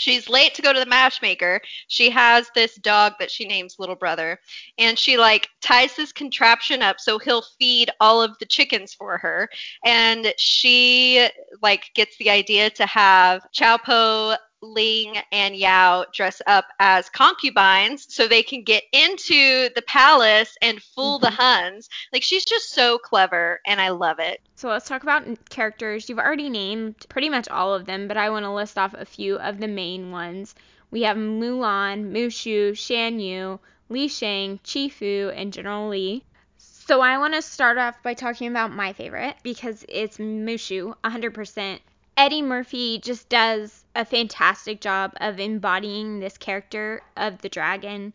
she's 0.00 0.28
late 0.28 0.54
to 0.54 0.62
go 0.62 0.72
to 0.72 0.80
the 0.80 0.86
matchmaker. 0.86 1.60
She 1.88 2.10
has 2.10 2.50
this 2.54 2.74
dog 2.76 3.12
that 3.20 3.30
she 3.30 3.46
names 3.46 3.76
Little 3.78 3.94
Brother, 3.94 4.40
and 4.78 4.98
she 4.98 5.16
like 5.16 5.48
ties 5.60 5.94
this 5.94 6.12
contraption 6.12 6.82
up 6.82 6.98
so 6.98 7.18
he'll 7.18 7.44
feed 7.58 7.90
all 8.00 8.22
of 8.22 8.38
the 8.38 8.46
chickens 8.46 8.94
for 8.94 9.18
her. 9.18 9.48
And 9.84 10.32
she 10.38 11.28
like 11.62 11.90
gets 11.94 12.16
the 12.16 12.30
idea 12.30 12.70
to 12.70 12.86
have 12.86 13.42
Chow 13.52 13.76
Po 13.76 14.36
Ling 14.62 15.16
and 15.32 15.56
Yao 15.56 16.04
dress 16.12 16.42
up 16.46 16.66
as 16.78 17.08
concubines 17.08 18.06
so 18.12 18.28
they 18.28 18.42
can 18.42 18.62
get 18.62 18.84
into 18.92 19.70
the 19.74 19.82
palace 19.86 20.56
and 20.60 20.82
fool 20.82 21.18
mm-hmm. 21.18 21.24
the 21.24 21.30
Huns. 21.30 21.88
Like 22.12 22.22
she's 22.22 22.44
just 22.44 22.70
so 22.70 22.98
clever 22.98 23.60
and 23.66 23.80
I 23.80 23.88
love 23.90 24.18
it. 24.18 24.40
So 24.56 24.68
let's 24.68 24.88
talk 24.88 25.02
about 25.02 25.26
characters. 25.48 26.08
You've 26.08 26.18
already 26.18 26.50
named 26.50 27.06
pretty 27.08 27.30
much 27.30 27.48
all 27.48 27.74
of 27.74 27.86
them, 27.86 28.08
but 28.08 28.16
I 28.16 28.30
want 28.30 28.44
to 28.44 28.52
list 28.52 28.76
off 28.76 28.94
a 28.94 29.04
few 29.04 29.36
of 29.36 29.58
the 29.58 29.68
main 29.68 30.10
ones. 30.10 30.54
We 30.90 31.02
have 31.02 31.16
Mulan, 31.16 32.10
Mushu, 32.12 32.76
Shan 32.76 33.20
Yu, 33.20 33.60
Li 33.88 34.08
Shang, 34.08 34.58
Chi 34.58 34.88
Fu, 34.88 35.32
and 35.34 35.52
General 35.52 35.88
Li. 35.88 36.24
So 36.58 37.00
I 37.00 37.18
want 37.18 37.34
to 37.34 37.42
start 37.42 37.78
off 37.78 38.02
by 38.02 38.14
talking 38.14 38.48
about 38.48 38.72
my 38.72 38.92
favorite 38.92 39.36
because 39.42 39.84
it's 39.88 40.18
Mushu, 40.18 40.94
100%. 41.04 41.78
Eddie 42.22 42.42
Murphy 42.42 42.98
just 42.98 43.30
does 43.30 43.82
a 43.94 44.04
fantastic 44.04 44.82
job 44.82 45.14
of 45.22 45.40
embodying 45.40 46.20
this 46.20 46.36
character 46.36 47.00
of 47.16 47.40
the 47.40 47.48
dragon. 47.48 48.12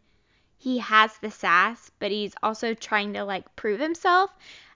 He 0.59 0.77
has 0.77 1.17
the 1.17 1.31
sass, 1.31 1.89
but 1.97 2.11
he's 2.11 2.35
also 2.43 2.75
trying 2.75 3.13
to 3.13 3.23
like 3.23 3.55
prove 3.55 3.79
himself 3.79 4.29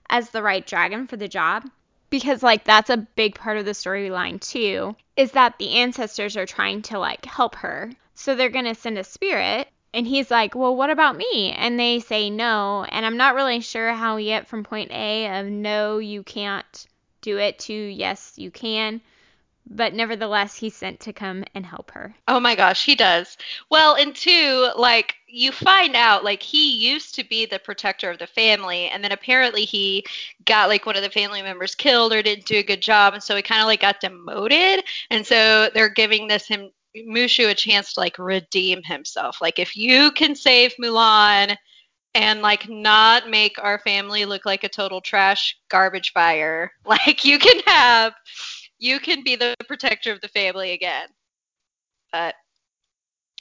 as 0.08 0.30
the 0.30 0.42
right 0.42 0.66
dragon 0.66 1.06
for 1.06 1.16
the 1.16 1.28
job. 1.28 1.70
Because 2.10 2.42
like 2.42 2.64
that's 2.64 2.90
a 2.90 2.96
big 2.96 3.36
part 3.36 3.56
of 3.56 3.64
the 3.64 3.70
storyline 3.70 4.40
too, 4.40 4.96
is 5.16 5.30
that 5.30 5.58
the 5.58 5.76
ancestors 5.76 6.36
are 6.36 6.44
trying 6.44 6.82
to 6.82 6.98
like 6.98 7.24
help 7.24 7.54
her. 7.54 7.92
So 8.16 8.34
they're 8.34 8.48
going 8.48 8.64
to 8.64 8.74
send 8.74 8.98
a 8.98 9.04
spirit 9.04 9.68
and 9.94 10.08
he's 10.08 10.32
like, 10.32 10.56
"Well, 10.56 10.74
what 10.74 10.90
about 10.90 11.16
me?" 11.16 11.52
And 11.52 11.78
they 11.78 12.00
say 12.00 12.30
no, 12.30 12.84
and 12.90 13.06
I'm 13.06 13.16
not 13.16 13.36
really 13.36 13.60
sure 13.60 13.92
how 13.92 14.16
we 14.16 14.24
get 14.24 14.48
from 14.48 14.64
point 14.64 14.90
A 14.90 15.38
of 15.38 15.46
no, 15.46 15.98
you 15.98 16.24
can't 16.24 16.86
do 17.20 17.38
it 17.38 17.60
to 17.60 17.72
yes, 17.72 18.32
you 18.36 18.50
can 18.50 19.00
but 19.70 19.94
nevertheless 19.94 20.56
he's 20.56 20.74
sent 20.74 20.98
to 21.00 21.12
come 21.12 21.44
and 21.54 21.64
help 21.64 21.92
her. 21.92 22.14
Oh 22.26 22.40
my 22.40 22.56
gosh, 22.56 22.84
he 22.84 22.96
does. 22.96 23.38
Well, 23.70 23.94
and 23.94 24.14
two, 24.14 24.68
like 24.76 25.14
you 25.28 25.52
find 25.52 25.94
out 25.94 26.24
like 26.24 26.42
he 26.42 26.90
used 26.90 27.14
to 27.14 27.24
be 27.24 27.46
the 27.46 27.60
protector 27.60 28.10
of 28.10 28.18
the 28.18 28.26
family 28.26 28.88
and 28.88 29.02
then 29.02 29.12
apparently 29.12 29.64
he 29.64 30.04
got 30.44 30.68
like 30.68 30.86
one 30.86 30.96
of 30.96 31.02
the 31.02 31.10
family 31.10 31.40
members 31.40 31.76
killed 31.76 32.12
or 32.12 32.20
didn't 32.20 32.46
do 32.46 32.58
a 32.58 32.64
good 32.64 32.82
job 32.82 33.14
and 33.14 33.22
so 33.22 33.36
he 33.36 33.42
kind 33.42 33.60
of 33.60 33.66
like 33.66 33.80
got 33.80 34.00
demoted 34.00 34.82
and 35.10 35.24
so 35.24 35.70
they're 35.72 35.88
giving 35.88 36.26
this 36.26 36.48
him 36.48 36.70
Mushu 36.96 37.48
a 37.48 37.54
chance 37.54 37.92
to 37.92 38.00
like 38.00 38.18
redeem 38.18 38.82
himself. 38.82 39.40
Like 39.40 39.60
if 39.60 39.76
you 39.76 40.10
can 40.10 40.34
save 40.34 40.74
Mulan 40.82 41.56
and 42.14 42.42
like 42.42 42.68
not 42.68 43.30
make 43.30 43.62
our 43.62 43.78
family 43.78 44.24
look 44.24 44.44
like 44.44 44.64
a 44.64 44.68
total 44.68 45.00
trash 45.00 45.56
garbage 45.68 46.12
fire, 46.12 46.72
like 46.84 47.24
you 47.24 47.38
can 47.38 47.60
have 47.66 48.14
you 48.80 48.98
can 48.98 49.22
be 49.22 49.36
the 49.36 49.54
protector 49.68 50.10
of 50.10 50.20
the 50.20 50.28
family 50.28 50.72
again. 50.72 51.06
But 52.10 52.34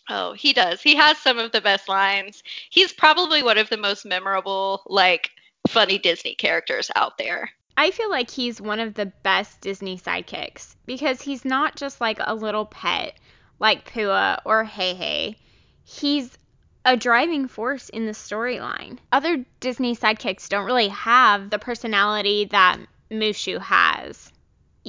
oh, 0.09 0.33
he 0.33 0.53
does. 0.53 0.81
He 0.81 0.95
has 0.95 1.17
some 1.17 1.39
of 1.39 1.51
the 1.51 1.61
best 1.61 1.87
lines. 1.89 2.43
He's 2.69 2.93
probably 2.93 3.41
one 3.41 3.57
of 3.57 3.69
the 3.69 3.77
most 3.77 4.05
memorable, 4.05 4.83
like, 4.85 5.31
funny 5.67 5.97
Disney 5.97 6.35
characters 6.35 6.91
out 6.95 7.17
there. 7.17 7.49
I 7.77 7.91
feel 7.91 8.09
like 8.09 8.29
he's 8.29 8.61
one 8.61 8.81
of 8.81 8.93
the 8.93 9.05
best 9.05 9.61
Disney 9.61 9.97
sidekicks 9.97 10.75
because 10.85 11.21
he's 11.21 11.45
not 11.45 11.77
just 11.77 12.01
like 12.01 12.17
a 12.19 12.35
little 12.35 12.65
pet 12.65 13.15
like 13.59 13.89
Pua 13.89 14.41
or 14.43 14.65
Heihei. 14.65 15.37
He's 15.85 16.37
a 16.83 16.97
driving 16.97 17.47
force 17.47 17.87
in 17.87 18.05
the 18.05 18.11
storyline. 18.11 18.97
Other 19.13 19.45
Disney 19.61 19.95
sidekicks 19.95 20.49
don't 20.49 20.65
really 20.65 20.89
have 20.89 21.49
the 21.49 21.59
personality 21.59 22.45
that 22.51 22.79
Mushu 23.09 23.59
has 23.59 24.31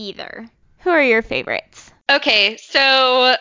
either. 0.00 0.49
Who 0.80 0.90
are 0.90 1.02
your 1.02 1.23
favorites? 1.23 1.92
Okay, 2.11 2.57
so 2.57 3.37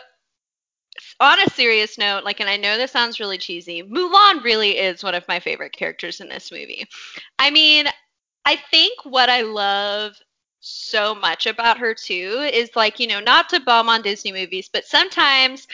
on 1.18 1.40
a 1.40 1.50
serious 1.50 1.98
note, 1.98 2.24
like, 2.24 2.40
and 2.40 2.48
I 2.48 2.56
know 2.56 2.76
this 2.76 2.92
sounds 2.92 3.20
really 3.20 3.38
cheesy, 3.38 3.82
Mulan 3.82 4.42
really 4.42 4.78
is 4.78 5.02
one 5.02 5.14
of 5.14 5.26
my 5.28 5.40
favorite 5.40 5.72
characters 5.72 6.20
in 6.20 6.28
this 6.28 6.52
movie. 6.52 6.86
I 7.38 7.50
mean, 7.50 7.86
I 8.44 8.56
think 8.70 8.98
what 9.04 9.28
I 9.28 9.42
love 9.42 10.16
so 10.60 11.14
much 11.14 11.46
about 11.46 11.78
her 11.78 11.94
too 11.94 12.48
is 12.52 12.70
like, 12.76 13.00
you 13.00 13.06
know, 13.06 13.20
not 13.20 13.48
to 13.50 13.60
bomb 13.60 13.88
on 13.88 14.02
Disney 14.02 14.32
movies, 14.32 14.68
but 14.72 14.84
sometimes 14.84 15.66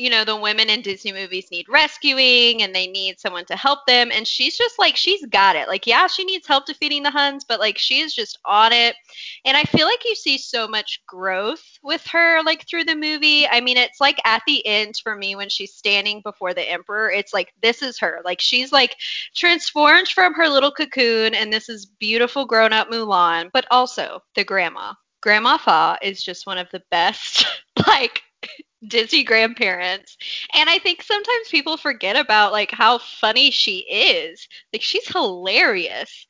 you 0.00 0.08
know, 0.08 0.24
the 0.24 0.34
women 0.34 0.70
in 0.70 0.80
Disney 0.80 1.12
movies 1.12 1.50
need 1.50 1.68
rescuing 1.68 2.62
and 2.62 2.74
they 2.74 2.86
need 2.86 3.20
someone 3.20 3.44
to 3.44 3.56
help 3.56 3.80
them. 3.86 4.10
And 4.10 4.26
she's 4.26 4.56
just 4.56 4.78
like, 4.78 4.96
she's 4.96 5.24
got 5.26 5.56
it. 5.56 5.68
Like, 5.68 5.86
yeah, 5.86 6.06
she 6.06 6.24
needs 6.24 6.46
help 6.46 6.64
defeating 6.64 7.02
the 7.02 7.10
Huns, 7.10 7.44
but 7.44 7.60
like, 7.60 7.76
she's 7.76 8.14
just 8.14 8.38
on 8.46 8.72
it. 8.72 8.96
And 9.44 9.58
I 9.58 9.64
feel 9.64 9.86
like 9.86 10.02
you 10.06 10.14
see 10.14 10.38
so 10.38 10.66
much 10.66 11.02
growth 11.06 11.62
with 11.82 12.06
her, 12.06 12.42
like, 12.44 12.66
through 12.66 12.84
the 12.84 12.96
movie. 12.96 13.46
I 13.46 13.60
mean, 13.60 13.76
it's 13.76 14.00
like 14.00 14.18
at 14.24 14.42
the 14.46 14.66
end 14.66 14.94
for 15.02 15.14
me 15.14 15.36
when 15.36 15.50
she's 15.50 15.74
standing 15.74 16.22
before 16.22 16.54
the 16.54 16.68
Emperor, 16.70 17.10
it's 17.10 17.34
like, 17.34 17.52
this 17.60 17.82
is 17.82 17.98
her. 17.98 18.20
Like, 18.24 18.40
she's 18.40 18.72
like 18.72 18.96
transformed 19.34 20.08
from 20.08 20.32
her 20.32 20.48
little 20.48 20.72
cocoon, 20.72 21.34
and 21.34 21.52
this 21.52 21.68
is 21.68 21.84
beautiful 21.84 22.46
grown 22.46 22.72
up 22.72 22.90
Mulan, 22.90 23.50
but 23.52 23.66
also 23.70 24.22
the 24.34 24.44
grandma. 24.44 24.94
Grandma 25.20 25.58
Fa 25.58 25.98
is 26.00 26.22
just 26.22 26.46
one 26.46 26.56
of 26.56 26.70
the 26.70 26.82
best, 26.90 27.44
like, 27.86 28.22
Disney 28.86 29.24
grandparents. 29.24 30.16
And 30.54 30.68
I 30.70 30.78
think 30.78 31.02
sometimes 31.02 31.48
people 31.50 31.76
forget 31.76 32.16
about 32.16 32.52
like 32.52 32.70
how 32.70 32.98
funny 32.98 33.50
she 33.50 33.78
is. 33.80 34.48
Like 34.72 34.82
she's 34.82 35.08
hilarious 35.08 36.26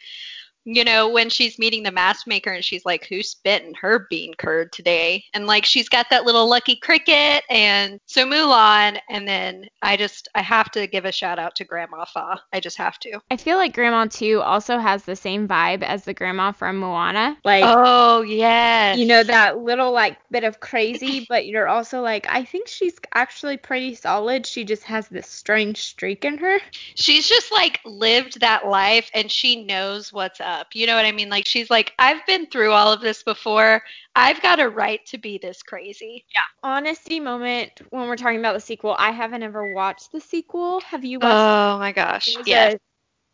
you 0.65 0.85
know, 0.85 1.09
when 1.09 1.31
she's 1.31 1.59
meeting 1.59 1.83
the 1.83 1.91
mask 1.91 2.27
maker 2.27 2.51
and 2.51 2.65
she's 2.65 2.85
like, 2.85 3.07
Who 3.07 3.23
spit 3.23 3.65
in 3.65 3.75
her 3.75 4.07
bean 4.11 4.35
curd 4.35 4.73
today? 4.73 5.25
And 5.33 5.47
like 5.47 5.65
she's 5.65 5.89
got 5.89 6.07
that 6.11 6.25
little 6.25 6.49
lucky 6.49 6.77
cricket 6.77 7.45
and 7.49 7.99
so 8.07 8.27
Mulan 8.27 8.99
and 9.09 9.27
then 9.27 9.67
I 9.83 9.97
just 9.97 10.29
I 10.35 10.43
have 10.43 10.71
to 10.73 10.87
give 10.87 11.05
a 11.05 11.13
shout 11.13 11.39
out 11.39 11.57
to 11.57 11.65
Grandma 11.65 12.05
Fa. 12.05 12.41
I 12.53 12.61
just 12.61 12.77
have 12.77 12.99
to. 13.01 13.21
I 13.31 13.37
feel 13.37 13.57
like 13.57 13.75
Grandma 13.75 14.07
too 14.07 14.43
also 14.43 14.79
has 14.79 15.05
the 15.05 15.17
same 15.17 15.49
vibe 15.49 15.83
as 15.83 16.05
the 16.05 16.15
grandma 16.15 16.53
from 16.53 16.79
Moana. 16.79 17.39
Like 17.45 17.65
Oh 17.67 18.23
yes. 18.23 18.99
You 18.99 19.07
know, 19.07 19.23
that 19.23 19.59
little 19.59 19.93
like 19.93 20.19
bit 20.31 20.45
of 20.45 20.61
crazy, 20.61 21.27
but 21.29 21.47
you're 21.47 21.69
also 21.69 22.03
like, 22.03 22.27
I 22.29 22.45
think 22.45 22.69
she's 22.69 22.99
actually 23.15 23.57
pretty 23.57 23.95
solid. 23.95 24.47
She 24.47 24.65
just 24.65 24.85
has 24.85 25.09
this 25.09 25.27
strange 25.27 25.79
streak 25.79 26.25
in 26.25 26.39
her. 26.39 26.59
She's 26.95 27.29
just 27.29 27.51
like 27.51 27.81
lived 27.85 28.41
that 28.41 28.67
life 28.67 29.11
and 29.15 29.31
she 29.31 29.65
knows 29.65 30.13
what's 30.13 30.41
up 30.41 30.50
up. 30.51 30.69
You 30.75 30.87
know 30.87 30.97
what 30.97 31.07
I 31.07 31.13
mean? 31.13 31.29
Like 31.29 31.47
she's 31.47 31.71
like, 31.71 31.95
I've 31.99 32.25
been 32.27 32.47
through 32.47 32.73
all 32.73 32.93
of 32.93 33.01
this 33.01 33.23
before. 33.23 33.83
I've 34.17 34.43
got 34.43 34.61
a 34.61 34.69
right 34.69 35.05
to 35.07 35.19
be 35.19 35.39
this 35.39 35.63
crazy. 35.63 36.25
Yeah. 36.35 36.43
Honesty 36.63 37.21
moment 37.21 37.81
when 37.91 38.09
we're 38.09 38.17
talking 38.17 38.41
about 38.41 38.55
the 38.55 38.61
sequel. 38.61 38.97
I 38.99 39.13
haven't 39.13 39.43
ever 39.43 39.73
watched 39.73 40.13
the 40.13 40.21
sequel. 40.21 40.81
Have 40.81 41.05
you 41.05 41.21
watched? 41.21 41.33
Oh 41.33 41.79
my 41.79 41.93
gosh. 41.93 42.37
Yes. 42.45 42.77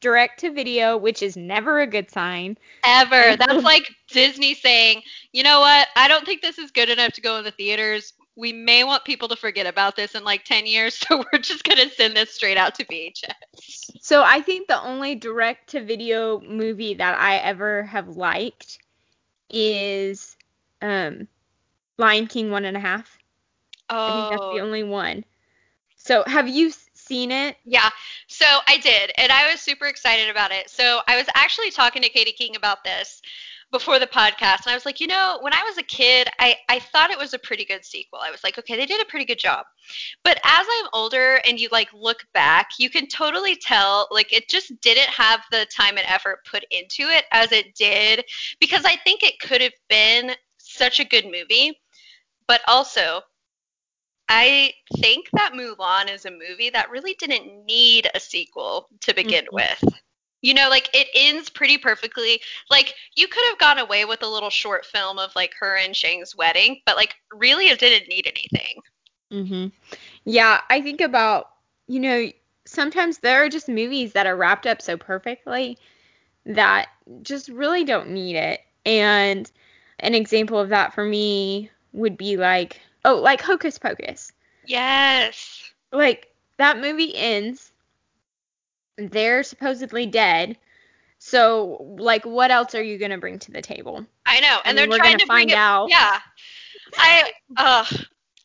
Direct 0.03 0.41
to 0.41 0.53
video, 0.53 0.99
which 0.99 1.23
is 1.23 1.39
never 1.39 1.81
a 1.81 1.87
good 1.87 2.11
sign. 2.11 2.59
Ever. 2.85 3.37
That's 3.39 3.65
like 3.65 3.89
Disney 4.09 4.55
saying, 4.55 5.03
you 5.33 5.43
know 5.43 5.61
what? 5.61 5.89
I 5.97 6.07
don't 6.07 6.27
think 6.27 6.43
this 6.43 6.59
is 6.59 6.71
good 6.71 6.91
enough 6.91 7.13
to 7.13 7.23
go 7.23 7.39
in 7.39 7.45
the 7.45 7.51
theaters 7.51 8.13
we 8.37 8.52
may 8.52 8.85
want 8.85 9.05
people 9.05 9.28
to 9.28 9.37
forget 9.37 9.66
about 9.66 9.97
this 9.97 10.14
in 10.14 10.23
like 10.23 10.45
10 10.45 10.66
years, 10.66 10.95
so 11.09 11.25
we're 11.33 11.38
just 11.38 11.64
going 11.64 11.78
to 11.78 11.95
send 11.95 12.16
this 12.16 12.33
straight 12.33 12.57
out 12.57 12.75
to 12.76 12.85
VHS. 12.85 13.33
So 14.00 14.23
I 14.23 14.40
think 14.43 14.69
the 14.69 14.81
only 14.81 15.14
direct 15.14 15.71
to 15.71 15.85
video 15.85 16.40
movie 16.40 16.95
that 16.95 17.19
I 17.19 17.37
ever 17.38 17.83
have 17.85 18.16
liked 18.16 18.78
is 19.50 20.37
um, 20.83 21.26
Lion 21.99 22.26
King 22.26 22.50
one 22.50 22.64
and 22.64 22.76
a 22.76 22.81
half. 22.81 23.19
Oh. 23.88 23.97
I 23.97 24.12
think 24.12 24.31
that's 24.31 24.55
the 24.55 24.61
oh. 24.61 24.64
only 24.64 24.83
one. 24.83 25.25
So 25.97 26.23
have 26.26 26.49
you 26.49 26.73
seen 26.95 27.33
it? 27.33 27.57
Yeah. 27.64 27.88
So 28.26 28.45
I 28.66 28.78
did, 28.78 29.12
and 29.16 29.33
I 29.33 29.50
was 29.50 29.61
super 29.61 29.87
excited 29.87 30.28
about 30.28 30.52
it. 30.52 30.71
So 30.71 31.00
I 31.09 31.16
was 31.16 31.26
actually 31.35 31.71
talking 31.71 32.02
to 32.02 32.09
Katie 32.09 32.33
King 32.33 32.57
about 32.57 32.85
this 32.85 33.23
before 33.73 33.99
the 33.99 34.07
podcast 34.07 34.65
and 34.65 34.69
I 34.71 34.75
was 34.75 34.87
like, 34.87 35.01
you 35.01 35.07
know, 35.07 35.39
when 35.41 35.53
I 35.53 35.63
was 35.65 35.77
a 35.77 35.83
kid, 35.83 36.29
I, 36.39 36.57
I 36.69 36.79
thought 36.79 37.11
it 37.11 37.19
was 37.19 37.35
a 37.35 37.39
pretty 37.39 37.65
good 37.65 37.85
sequel. 37.85 38.21
I 38.23 38.31
was 38.31 38.45
like, 38.45 38.59
okay, 38.59 38.77
they 38.77 38.87
did 38.87 39.03
a 39.03 39.07
pretty 39.07 39.25
good 39.25 39.39
job. 39.39 39.67
But 40.23 40.39
as 40.45 40.67
I'm 40.71 40.87
older 40.93 41.41
and 41.47 41.59
you 41.59 41.69
like 41.73 41.89
look 41.93 42.25
back, 42.33 42.69
you 42.79 42.89
can 42.89 43.09
totally 43.09 43.57
tell 43.57 44.09
like 44.11 44.33
it 44.33 44.49
just 44.49 44.73
didn't 44.81 45.09
have 45.09 45.41
the 45.51 45.67
time 45.77 45.99
and 45.99 46.07
effort 46.07 46.47
put 46.51 46.65
into 46.71 47.03
it 47.11 47.25
as 47.33 47.53
it 47.53 47.75
did 47.75 48.25
because 48.61 48.85
I 48.85 48.97
think 48.97 49.23
it 49.23 49.41
could 49.41 49.61
have 49.61 49.73
been 49.89 50.33
such 50.59 51.01
a 51.01 51.05
good 51.05 51.25
movie. 51.25 51.79
But 52.47 52.61
also, 52.69 53.23
I 54.29 54.73
think 54.99 55.27
that 55.33 55.53
Mulan 55.53 56.13
is 56.13 56.25
a 56.25 56.31
movie 56.31 56.71
that 56.71 56.91
really 56.91 57.15
didn't 57.19 57.65
need 57.65 58.09
a 58.15 58.21
sequel 58.21 58.89
to 59.03 59.15
begin 59.15 59.45
mm-hmm. 59.45 59.57
with. 59.57 59.95
You 60.47 60.55
know, 60.55 60.69
like 60.71 60.88
it 60.95 61.09
ends 61.12 61.50
pretty 61.50 61.76
perfectly. 61.76 62.41
Like 62.71 62.95
you 63.17 63.26
could 63.26 63.43
have 63.49 63.59
gone 63.59 63.81
away 63.81 64.05
with 64.05 64.23
a 64.23 64.29
little 64.29 64.49
short 64.49 64.87
film 64.87 65.19
of 65.19 65.35
like 65.35 65.53
her 65.59 65.76
and 65.76 65.97
Shang's 65.97 66.37
wedding, 66.37 66.83
but 66.87 66.95
like 66.95 67.17
really 67.35 67.67
it 67.67 67.81
didn't 67.81 68.09
need 68.09 68.29
anything. 68.29 68.81
Mhm. 69.33 69.73
Yeah, 70.25 70.61
I 70.71 70.83
think 70.83 71.00
about, 71.00 71.50
you 71.88 71.99
know, 71.99 72.31
sometimes 72.65 73.19
there 73.19 73.43
are 73.43 73.49
just 73.49 73.69
movies 73.69 74.12
that 74.12 74.29
are 74.29 74.37
wrapped 74.37 74.69
up 74.69 74.81
so 74.81 74.97
perfectly 74.97 75.79
that 76.45 76.91
just 77.23 77.49
really 77.49 77.83
don't 77.83 78.11
need 78.11 78.37
it. 78.37 78.61
And 78.85 79.50
an 79.99 80.15
example 80.15 80.61
of 80.61 80.69
that 80.69 80.95
for 80.95 81.05
me 81.05 81.71
would 81.93 82.17
be 82.17 82.37
like, 82.37 82.81
oh, 83.05 83.17
like 83.17 83.41
Hocus 83.41 83.79
Pocus. 83.79 84.31
Yes. 84.65 85.73
Like 85.91 86.33
that 86.59 86.79
movie 86.79 87.17
ends 87.17 87.73
they're 88.97 89.43
supposedly 89.43 90.07
dead. 90.07 90.57
So, 91.19 91.97
like, 91.99 92.25
what 92.25 92.50
else 92.50 92.75
are 92.75 92.83
you 92.83 92.99
gonna 92.99 93.19
bring 93.19 93.38
to 93.41 93.50
the 93.50 93.62
table? 93.62 94.07
I 94.26 94.41
know, 94.41 94.61
and 94.65 94.76
mean, 94.76 94.88
they're 94.91 94.99
trying 94.99 95.19
to 95.19 95.26
find 95.26 95.53
out. 95.53 95.88
Yeah, 95.88 96.21
I 96.99 97.33
uh, 97.57 97.85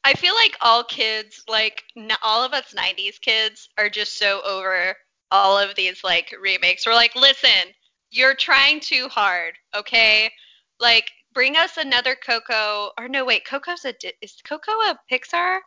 I 0.03 0.13
feel 0.13 0.34
like 0.36 0.55
all 0.62 0.84
kids, 0.84 1.43
like 1.48 1.84
n- 1.98 2.12
all 2.24 2.43
of 2.43 2.53
us 2.53 2.74
'90s 2.74 3.20
kids, 3.20 3.70
are 3.77 3.89
just 3.89 4.17
so 4.17 4.41
over 4.43 4.96
all 5.31 5.58
of 5.58 5.75
these 5.75 6.03
like 6.03 6.34
remakes. 6.41 6.86
We're 6.86 6.93
like, 6.93 7.15
listen, 7.15 7.74
you're 8.10 8.36
trying 8.36 8.79
too 8.79 9.08
hard, 9.10 9.53
okay? 9.75 10.31
Like, 10.79 11.10
bring 11.34 11.58
us 11.58 11.77
another 11.77 12.15
Coco. 12.15 12.91
Or 12.98 13.08
no, 13.08 13.25
wait, 13.25 13.46
Coco's 13.46 13.86
a 13.86 13.93
is 14.22 14.41
Coco 14.43 14.72
a 14.72 14.98
Pixar? 15.12 15.60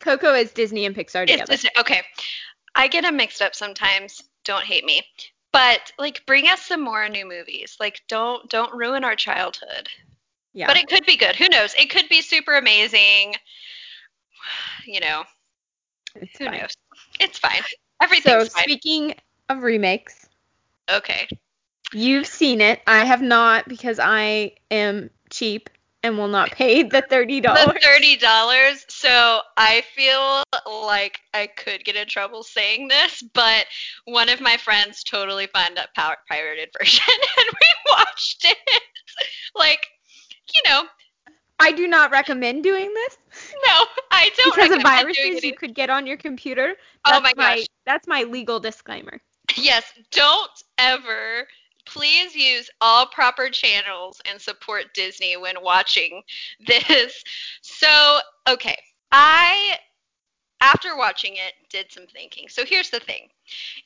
Coco 0.00 0.34
is 0.34 0.52
Disney 0.52 0.86
and 0.86 0.94
Pixar 0.96 1.26
together. 1.26 1.52
Disney. 1.52 1.70
Okay, 1.78 2.02
I 2.74 2.88
get 2.88 3.02
them 3.02 3.16
mixed 3.16 3.42
up 3.42 3.54
sometimes. 3.54 4.22
Don't 4.44 4.64
hate 4.64 4.84
me. 4.84 5.02
But 5.52 5.92
like 5.98 6.24
bring 6.26 6.48
us 6.48 6.62
some 6.62 6.82
more 6.82 7.08
new 7.08 7.28
movies. 7.28 7.76
Like 7.78 8.00
don't 8.08 8.48
don't 8.48 8.74
ruin 8.74 9.04
our 9.04 9.16
childhood. 9.16 9.88
Yeah. 10.54 10.66
But 10.66 10.76
it 10.76 10.88
could 10.88 11.06
be 11.06 11.16
good. 11.16 11.36
Who 11.36 11.48
knows? 11.48 11.74
It 11.74 11.90
could 11.90 12.08
be 12.08 12.22
super 12.22 12.54
amazing. 12.54 13.34
You 14.86 15.00
know. 15.00 15.24
It's 16.16 16.36
who 16.38 16.46
fine. 16.46 16.58
knows? 16.58 16.76
It's 17.20 17.38
fine. 17.38 17.62
Everything's 18.02 18.48
so, 18.48 18.50
fine. 18.50 18.64
speaking 18.64 19.14
of 19.48 19.62
remakes. 19.62 20.26
Okay. 20.90 21.28
You've 21.92 22.26
seen 22.26 22.60
it. 22.60 22.80
I 22.86 23.04
have 23.04 23.22
not 23.22 23.68
because 23.68 23.98
I 24.02 24.52
am 24.70 25.10
cheap 25.30 25.70
and 26.02 26.18
will 26.18 26.28
not 26.28 26.50
pay 26.50 26.82
the 26.82 27.02
thirty 27.02 27.40
dollars. 27.40 27.66
The 27.66 27.80
thirty 27.82 28.16
dollars. 28.16 28.84
So 28.88 29.40
I 29.56 29.82
feel 29.94 30.42
like 30.86 31.20
I 31.34 31.46
could 31.46 31.84
get 31.84 31.96
in 31.96 32.08
trouble 32.08 32.42
saying 32.42 32.88
this, 32.88 33.22
but 33.34 33.66
one 34.04 34.28
of 34.28 34.40
my 34.40 34.56
friends 34.56 35.02
totally 35.02 35.46
found 35.48 35.78
a 35.78 35.88
pirated 36.28 36.70
version 36.78 37.04
and 37.38 37.46
we 37.60 37.92
watched 37.92 38.44
it. 38.44 38.82
like, 39.54 39.86
you 40.54 40.62
know. 40.70 40.84
I 41.60 41.70
do 41.70 41.86
not 41.86 42.10
recommend 42.10 42.64
doing 42.64 42.92
this. 42.92 43.18
No, 43.66 43.84
I 44.10 44.30
don't. 44.36 44.54
Because 44.54 44.76
of 44.76 44.82
viruses 44.82 45.44
you 45.44 45.54
could 45.54 45.74
get 45.74 45.90
on 45.90 46.06
your 46.06 46.16
computer. 46.16 46.74
Oh 47.06 47.10
that's 47.10 47.18
oh 47.18 47.22
my 47.22 47.32
gosh. 47.34 47.58
My, 47.58 47.66
that's 47.86 48.08
my 48.08 48.22
legal 48.24 48.58
disclaimer. 48.58 49.20
Yes, 49.56 49.84
don't 50.10 50.50
ever 50.78 51.46
please 51.86 52.34
use 52.34 52.70
all 52.80 53.06
proper 53.06 53.48
channels 53.48 54.20
and 54.30 54.40
support 54.40 54.94
Disney 54.94 55.36
when 55.36 55.56
watching 55.62 56.22
this. 56.66 57.22
So, 57.62 58.18
okay, 58.48 58.76
I, 59.10 59.78
after 60.60 60.96
watching 60.96 61.34
it, 61.34 61.54
did 61.70 61.90
some 61.90 62.06
thinking. 62.06 62.48
So 62.48 62.64
here's 62.64 62.90
the 62.90 63.00
thing 63.00 63.28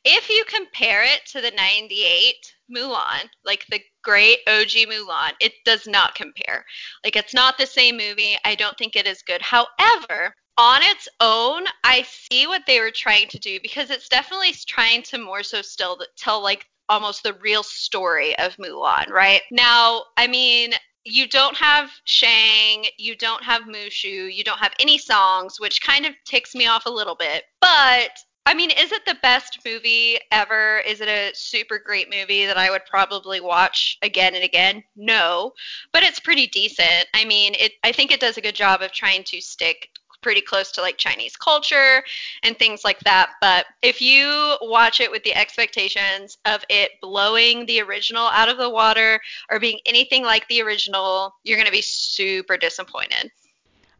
if 0.04 0.28
you 0.28 0.44
compare 0.46 1.02
it 1.02 1.24
to 1.26 1.40
the 1.40 1.50
98 1.52 2.54
Mulan, 2.70 3.28
like 3.44 3.64
the 3.70 3.80
great 4.02 4.38
OG 4.46 4.88
Mulan, 4.88 5.32
it 5.40 5.52
does 5.64 5.86
not 5.86 6.14
compare. 6.14 6.64
Like, 7.04 7.16
it's 7.16 7.34
not 7.34 7.58
the 7.58 7.66
same 7.66 7.96
movie. 7.96 8.36
I 8.44 8.54
don't 8.54 8.76
think 8.76 8.96
it 8.96 9.06
is 9.06 9.22
good. 9.22 9.42
However, 9.42 10.34
on 10.58 10.82
its 10.82 11.08
own, 11.20 11.64
I 11.84 12.02
see 12.02 12.46
what 12.46 12.62
they 12.66 12.80
were 12.80 12.90
trying 12.90 13.28
to 13.28 13.38
do 13.38 13.58
because 13.60 13.90
it's 13.90 14.08
definitely 14.08 14.54
trying 14.66 15.02
to 15.02 15.18
more 15.18 15.42
so 15.42 15.60
still 15.62 15.98
tell 16.16 16.42
like 16.42 16.66
almost 16.88 17.22
the 17.22 17.34
real 17.34 17.62
story 17.62 18.38
of 18.38 18.56
Mulan, 18.56 19.10
right? 19.10 19.42
Now, 19.50 20.04
I 20.16 20.26
mean, 20.26 20.72
you 21.04 21.28
don't 21.28 21.56
have 21.56 21.90
Shang, 22.04 22.86
you 22.98 23.16
don't 23.16 23.42
have 23.42 23.62
Mushu, 23.62 24.32
you 24.34 24.42
don't 24.42 24.58
have 24.58 24.74
any 24.80 24.98
songs, 24.98 25.60
which 25.60 25.80
kind 25.80 26.04
of 26.04 26.14
ticks 26.24 26.54
me 26.54 26.66
off 26.66 26.86
a 26.86 26.90
little 26.90 27.14
bit. 27.14 27.44
But 27.60 28.10
I 28.46 28.54
mean, 28.54 28.70
is 28.70 28.92
it 28.92 29.04
the 29.04 29.18
best 29.22 29.58
movie 29.66 30.18
ever? 30.30 30.78
Is 30.86 31.00
it 31.00 31.08
a 31.08 31.32
super 31.34 31.80
great 31.80 32.08
movie 32.08 32.46
that 32.46 32.56
I 32.56 32.70
would 32.70 32.86
probably 32.86 33.40
watch 33.40 33.98
again 34.02 34.36
and 34.36 34.44
again? 34.44 34.84
No, 34.94 35.52
but 35.92 36.04
it's 36.04 36.20
pretty 36.20 36.46
decent. 36.46 37.06
I 37.12 37.24
mean, 37.24 37.54
it 37.58 37.72
I 37.82 37.90
think 37.90 38.12
it 38.12 38.20
does 38.20 38.36
a 38.36 38.40
good 38.40 38.54
job 38.54 38.82
of 38.82 38.92
trying 38.92 39.24
to 39.24 39.40
stick 39.40 39.88
pretty 40.26 40.40
close 40.40 40.72
to 40.72 40.80
like 40.80 40.98
Chinese 40.98 41.36
culture 41.36 42.02
and 42.42 42.58
things 42.58 42.82
like 42.82 42.98
that. 43.04 43.34
But 43.40 43.66
if 43.80 44.02
you 44.02 44.56
watch 44.60 45.00
it 45.00 45.08
with 45.08 45.22
the 45.22 45.32
expectations 45.36 46.36
of 46.44 46.64
it 46.68 47.00
blowing 47.00 47.64
the 47.66 47.80
original 47.80 48.26
out 48.26 48.48
of 48.48 48.56
the 48.56 48.68
water 48.68 49.20
or 49.52 49.60
being 49.60 49.78
anything 49.86 50.24
like 50.24 50.48
the 50.48 50.62
original, 50.62 51.36
you're 51.44 51.56
going 51.56 51.66
to 51.66 51.70
be 51.70 51.80
super 51.80 52.56
disappointed. 52.56 53.30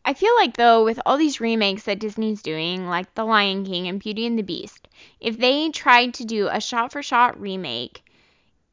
I 0.05 0.15
feel 0.15 0.35
like 0.35 0.57
though 0.57 0.83
with 0.83 0.99
all 1.07 1.17
these 1.17 1.41
remakes 1.41 1.85
that 1.85 2.01
Disney's 2.01 2.43
doing, 2.43 2.89
like 2.89 3.15
The 3.15 3.25
Lion 3.25 3.65
King 3.65 3.87
and 3.87 4.01
Beauty 4.01 4.27
and 4.27 4.37
the 4.37 4.43
Beast, 4.43 4.89
if 5.21 5.39
they 5.39 5.71
tried 5.71 6.13
to 6.15 6.25
do 6.25 6.49
a 6.49 6.61
shot 6.61 6.91
for 6.91 7.05
shot 7.05 7.41
remake, 7.41 8.03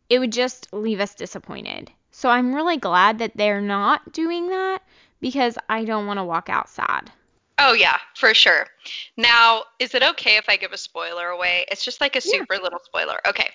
it 0.10 0.18
would 0.18 0.32
just 0.32 0.74
leave 0.74 1.00
us 1.00 1.14
disappointed. 1.14 1.92
So 2.10 2.30
I'm 2.30 2.56
really 2.56 2.78
glad 2.78 3.20
that 3.20 3.38
they're 3.38 3.62
not 3.62 4.12
doing 4.12 4.48
that 4.48 4.82
because 5.22 5.56
I 5.70 5.86
don't 5.86 6.08
want 6.08 6.18
to 6.18 6.24
walk 6.24 6.50
out 6.50 6.68
sad. 6.68 7.12
Oh 7.60 7.74
yeah, 7.74 7.98
for 8.16 8.34
sure. 8.34 8.68
Now, 9.16 9.64
is 9.80 9.94
it 9.94 10.04
okay 10.04 10.38
if 10.38 10.46
I 10.48 10.58
give 10.58 10.72
a 10.72 10.78
spoiler 10.78 11.28
away? 11.28 11.66
It's 11.70 11.86
just 11.86 12.02
like 12.02 12.16
a 12.16 12.22
super 12.22 12.56
yeah. 12.56 12.62
little 12.62 12.80
spoiler. 12.84 13.20
Okay. 13.28 13.50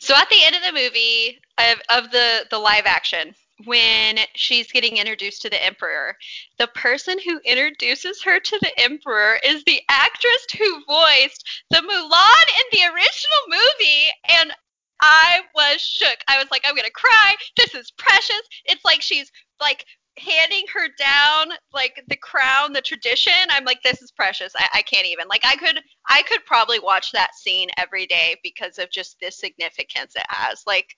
So 0.00 0.14
at 0.14 0.28
the 0.28 0.42
end 0.44 0.56
of 0.56 0.62
the 0.62 0.72
movie 0.72 1.38
of, 1.58 1.80
of 1.88 2.10
the 2.10 2.46
the 2.50 2.58
live 2.58 2.86
action, 2.86 3.34
when 3.64 4.18
she's 4.34 4.72
getting 4.72 4.96
introduced 4.96 5.42
to 5.42 5.50
the 5.50 5.64
emperor, 5.64 6.16
the 6.58 6.68
person 6.68 7.18
who 7.24 7.40
introduces 7.44 8.22
her 8.22 8.40
to 8.40 8.58
the 8.60 8.80
emperor 8.80 9.38
is 9.44 9.64
the 9.64 9.82
actress 9.88 10.46
who 10.56 10.84
voiced 10.86 11.44
the 11.70 11.78
Mulan 11.78 12.48
in 12.58 12.78
the 12.78 12.84
original 12.92 13.40
movie 13.48 14.08
and 14.28 14.52
I 15.00 15.42
was 15.54 15.80
shook. 15.80 16.18
I 16.28 16.38
was 16.38 16.50
like, 16.50 16.62
I'm 16.64 16.74
gonna 16.74 16.90
cry. 16.90 17.34
This 17.56 17.74
is 17.74 17.92
precious. 17.92 18.42
It's 18.64 18.84
like 18.84 19.00
she's 19.00 19.30
like 19.60 19.84
handing 20.18 20.64
her 20.74 20.88
down 20.98 21.56
like 21.72 22.02
the 22.08 22.16
crown, 22.16 22.72
the 22.72 22.80
tradition, 22.80 23.32
I'm 23.50 23.64
like, 23.64 23.82
this 23.82 24.02
is 24.02 24.10
precious. 24.10 24.52
I, 24.56 24.68
I 24.74 24.82
can't 24.82 25.06
even. 25.06 25.26
Like 25.28 25.44
I 25.44 25.56
could 25.56 25.80
I 26.08 26.22
could 26.22 26.44
probably 26.44 26.78
watch 26.78 27.12
that 27.12 27.34
scene 27.34 27.68
every 27.76 28.06
day 28.06 28.36
because 28.42 28.78
of 28.78 28.90
just 28.90 29.18
the 29.20 29.30
significance 29.30 30.14
it 30.16 30.26
has. 30.28 30.64
Like 30.66 30.96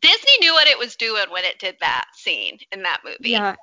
Disney 0.00 0.38
knew 0.40 0.52
what 0.52 0.68
it 0.68 0.78
was 0.78 0.96
doing 0.96 1.26
when 1.30 1.44
it 1.44 1.58
did 1.58 1.76
that 1.80 2.06
scene 2.14 2.58
in 2.72 2.82
that 2.82 3.00
movie. 3.04 3.30
Yeah. 3.30 3.56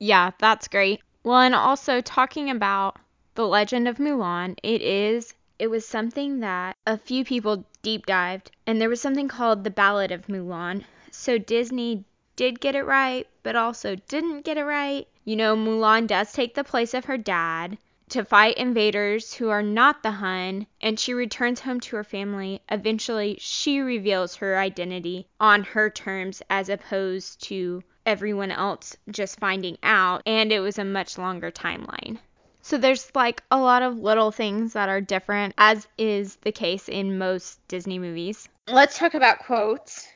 Yeah, 0.00 0.30
that's 0.38 0.68
great. 0.68 1.00
Well, 1.24 1.40
and 1.40 1.54
also 1.54 2.00
talking 2.00 2.50
about 2.50 2.98
the 3.34 3.46
legend 3.46 3.88
of 3.88 3.98
Mulan, 3.98 4.56
it 4.62 4.80
is 4.80 5.34
it 5.58 5.68
was 5.68 5.86
something 5.86 6.40
that 6.40 6.76
a 6.86 6.96
few 6.96 7.24
people 7.24 7.64
deep 7.82 8.06
dived 8.06 8.52
and 8.66 8.80
there 8.80 8.88
was 8.88 9.00
something 9.00 9.26
called 9.26 9.64
the 9.64 9.70
Ballad 9.70 10.12
of 10.12 10.28
Mulan. 10.28 10.84
So 11.10 11.36
Disney 11.36 12.04
did 12.38 12.60
get 12.60 12.76
it 12.76 12.84
right, 12.84 13.26
but 13.42 13.56
also 13.56 13.96
didn't 13.96 14.44
get 14.44 14.56
it 14.56 14.62
right. 14.62 15.08
You 15.24 15.34
know, 15.34 15.56
Mulan 15.56 16.06
does 16.06 16.32
take 16.32 16.54
the 16.54 16.62
place 16.62 16.94
of 16.94 17.06
her 17.06 17.18
dad 17.18 17.76
to 18.10 18.24
fight 18.24 18.56
invaders 18.56 19.34
who 19.34 19.48
are 19.48 19.60
not 19.60 20.04
the 20.04 20.12
Hun, 20.12 20.68
and 20.80 21.00
she 21.00 21.14
returns 21.14 21.58
home 21.58 21.80
to 21.80 21.96
her 21.96 22.04
family. 22.04 22.62
Eventually, 22.70 23.38
she 23.40 23.80
reveals 23.80 24.36
her 24.36 24.56
identity 24.56 25.26
on 25.40 25.64
her 25.64 25.90
terms 25.90 26.40
as 26.48 26.68
opposed 26.68 27.42
to 27.48 27.82
everyone 28.06 28.52
else 28.52 28.96
just 29.10 29.40
finding 29.40 29.76
out, 29.82 30.22
and 30.24 30.52
it 30.52 30.60
was 30.60 30.78
a 30.78 30.84
much 30.84 31.18
longer 31.18 31.50
timeline. 31.50 32.18
So 32.62 32.78
there's 32.78 33.10
like 33.16 33.42
a 33.50 33.58
lot 33.58 33.82
of 33.82 33.98
little 33.98 34.30
things 34.30 34.74
that 34.74 34.88
are 34.88 35.00
different, 35.00 35.54
as 35.58 35.88
is 35.98 36.36
the 36.36 36.52
case 36.52 36.88
in 36.88 37.18
most 37.18 37.58
Disney 37.66 37.98
movies. 37.98 38.48
Let's 38.68 38.96
talk 38.96 39.14
about 39.14 39.40
quotes. 39.40 40.06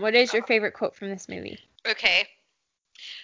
What 0.00 0.14
is 0.14 0.32
your 0.32 0.42
favorite 0.44 0.72
quote 0.72 0.96
from 0.96 1.10
this 1.10 1.28
movie? 1.28 1.58
Okay. 1.86 2.26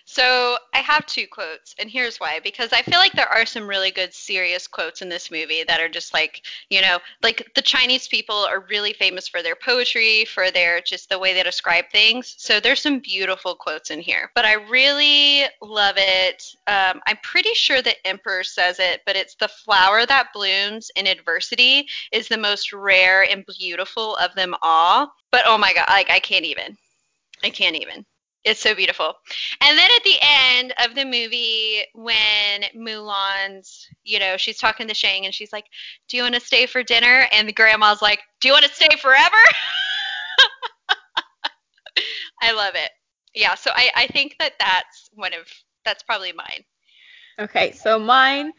So 0.04 0.56
I 0.72 0.78
have 0.78 1.04
two 1.06 1.26
quotes, 1.26 1.74
and 1.78 1.90
here's 1.90 2.18
why. 2.18 2.40
Because 2.40 2.72
I 2.72 2.82
feel 2.82 2.98
like 2.98 3.12
there 3.12 3.28
are 3.28 3.44
some 3.44 3.66
really 3.66 3.90
good 3.90 4.14
serious 4.14 4.66
quotes 4.66 5.02
in 5.02 5.08
this 5.08 5.30
movie 5.30 5.64
that 5.64 5.80
are 5.80 5.88
just 5.88 6.14
like, 6.14 6.42
you 6.70 6.80
know, 6.80 6.98
like 7.22 7.50
the 7.54 7.62
Chinese 7.62 8.06
people 8.06 8.36
are 8.36 8.64
really 8.70 8.92
famous 8.92 9.26
for 9.26 9.42
their 9.42 9.56
poetry, 9.56 10.24
for 10.24 10.50
their 10.50 10.80
just 10.80 11.08
the 11.08 11.18
way 11.18 11.34
they 11.34 11.42
describe 11.42 11.86
things. 11.90 12.36
So 12.38 12.60
there's 12.60 12.80
some 12.80 13.00
beautiful 13.00 13.56
quotes 13.56 13.90
in 13.90 14.00
here. 14.00 14.30
But 14.34 14.44
I 14.44 14.54
really 14.54 15.44
love 15.60 15.96
it. 15.98 16.44
Um, 16.68 17.00
I'm 17.06 17.18
pretty 17.22 17.54
sure 17.54 17.82
the 17.82 18.06
Emperor 18.06 18.44
says 18.44 18.78
it, 18.78 19.02
but 19.06 19.16
it's 19.16 19.34
the 19.34 19.48
flower 19.48 20.06
that 20.06 20.32
blooms 20.32 20.90
in 20.94 21.06
adversity 21.06 21.88
is 22.12 22.28
the 22.28 22.38
most 22.38 22.72
rare 22.72 23.24
and 23.24 23.44
beautiful 23.58 24.16
of 24.16 24.34
them 24.34 24.54
all. 24.62 25.12
But 25.32 25.42
oh 25.46 25.58
my 25.58 25.72
god, 25.74 25.86
like 25.88 26.10
I 26.10 26.20
can't 26.20 26.44
even. 26.44 26.76
I 27.42 27.50
can't 27.50 27.76
even. 27.76 28.06
It's 28.46 28.60
so 28.60 28.76
beautiful. 28.76 29.12
And 29.60 29.76
then 29.76 29.90
at 29.96 30.04
the 30.04 30.16
end 30.22 30.72
of 30.84 30.94
the 30.94 31.04
movie, 31.04 31.82
when 31.94 32.62
Mulan's, 32.76 33.88
you 34.04 34.20
know, 34.20 34.36
she's 34.36 34.56
talking 34.56 34.86
to 34.86 34.94
Shang 34.94 35.24
and 35.24 35.34
she's 35.34 35.52
like, 35.52 35.64
Do 36.08 36.16
you 36.16 36.22
want 36.22 36.36
to 36.36 36.40
stay 36.40 36.66
for 36.66 36.84
dinner? 36.84 37.26
And 37.32 37.48
the 37.48 37.52
grandma's 37.52 38.02
like, 38.02 38.20
Do 38.40 38.46
you 38.46 38.54
want 38.54 38.64
to 38.64 38.72
stay 38.72 38.86
forever? 39.02 39.26
I 42.40 42.52
love 42.52 42.76
it. 42.76 42.90
Yeah, 43.34 43.56
so 43.56 43.72
I, 43.74 43.90
I 43.96 44.06
think 44.06 44.36
that 44.38 44.52
that's 44.60 45.10
one 45.14 45.34
of, 45.34 45.48
that's 45.84 46.04
probably 46.04 46.32
mine. 46.32 46.62
Okay, 47.40 47.72
so 47.72 47.98
mine 47.98 48.52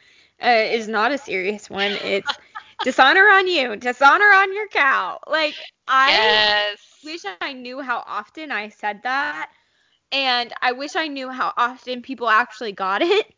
uh, 0.44 0.50
is 0.50 0.90
not 0.90 1.14
a 1.14 1.18
serious 1.18 1.70
one. 1.70 1.92
It's 1.92 2.38
dishonor 2.84 3.30
on 3.30 3.48
you, 3.48 3.78
dishonor 3.78 4.34
on 4.34 4.54
your 4.54 4.68
cow. 4.68 5.20
Like, 5.28 5.56
I 5.88 6.12
yes. 6.12 6.78
wish 7.06 7.22
I 7.40 7.54
knew 7.54 7.80
how 7.80 8.04
often 8.06 8.52
I 8.52 8.68
said 8.68 9.00
that 9.04 9.50
and 10.12 10.54
I 10.62 10.72
wish 10.72 10.96
I 10.96 11.08
knew 11.08 11.30
how 11.30 11.54
often 11.58 12.02
people 12.02 12.30
actually 12.30 12.72
got 12.72 13.02
it. 13.02 13.34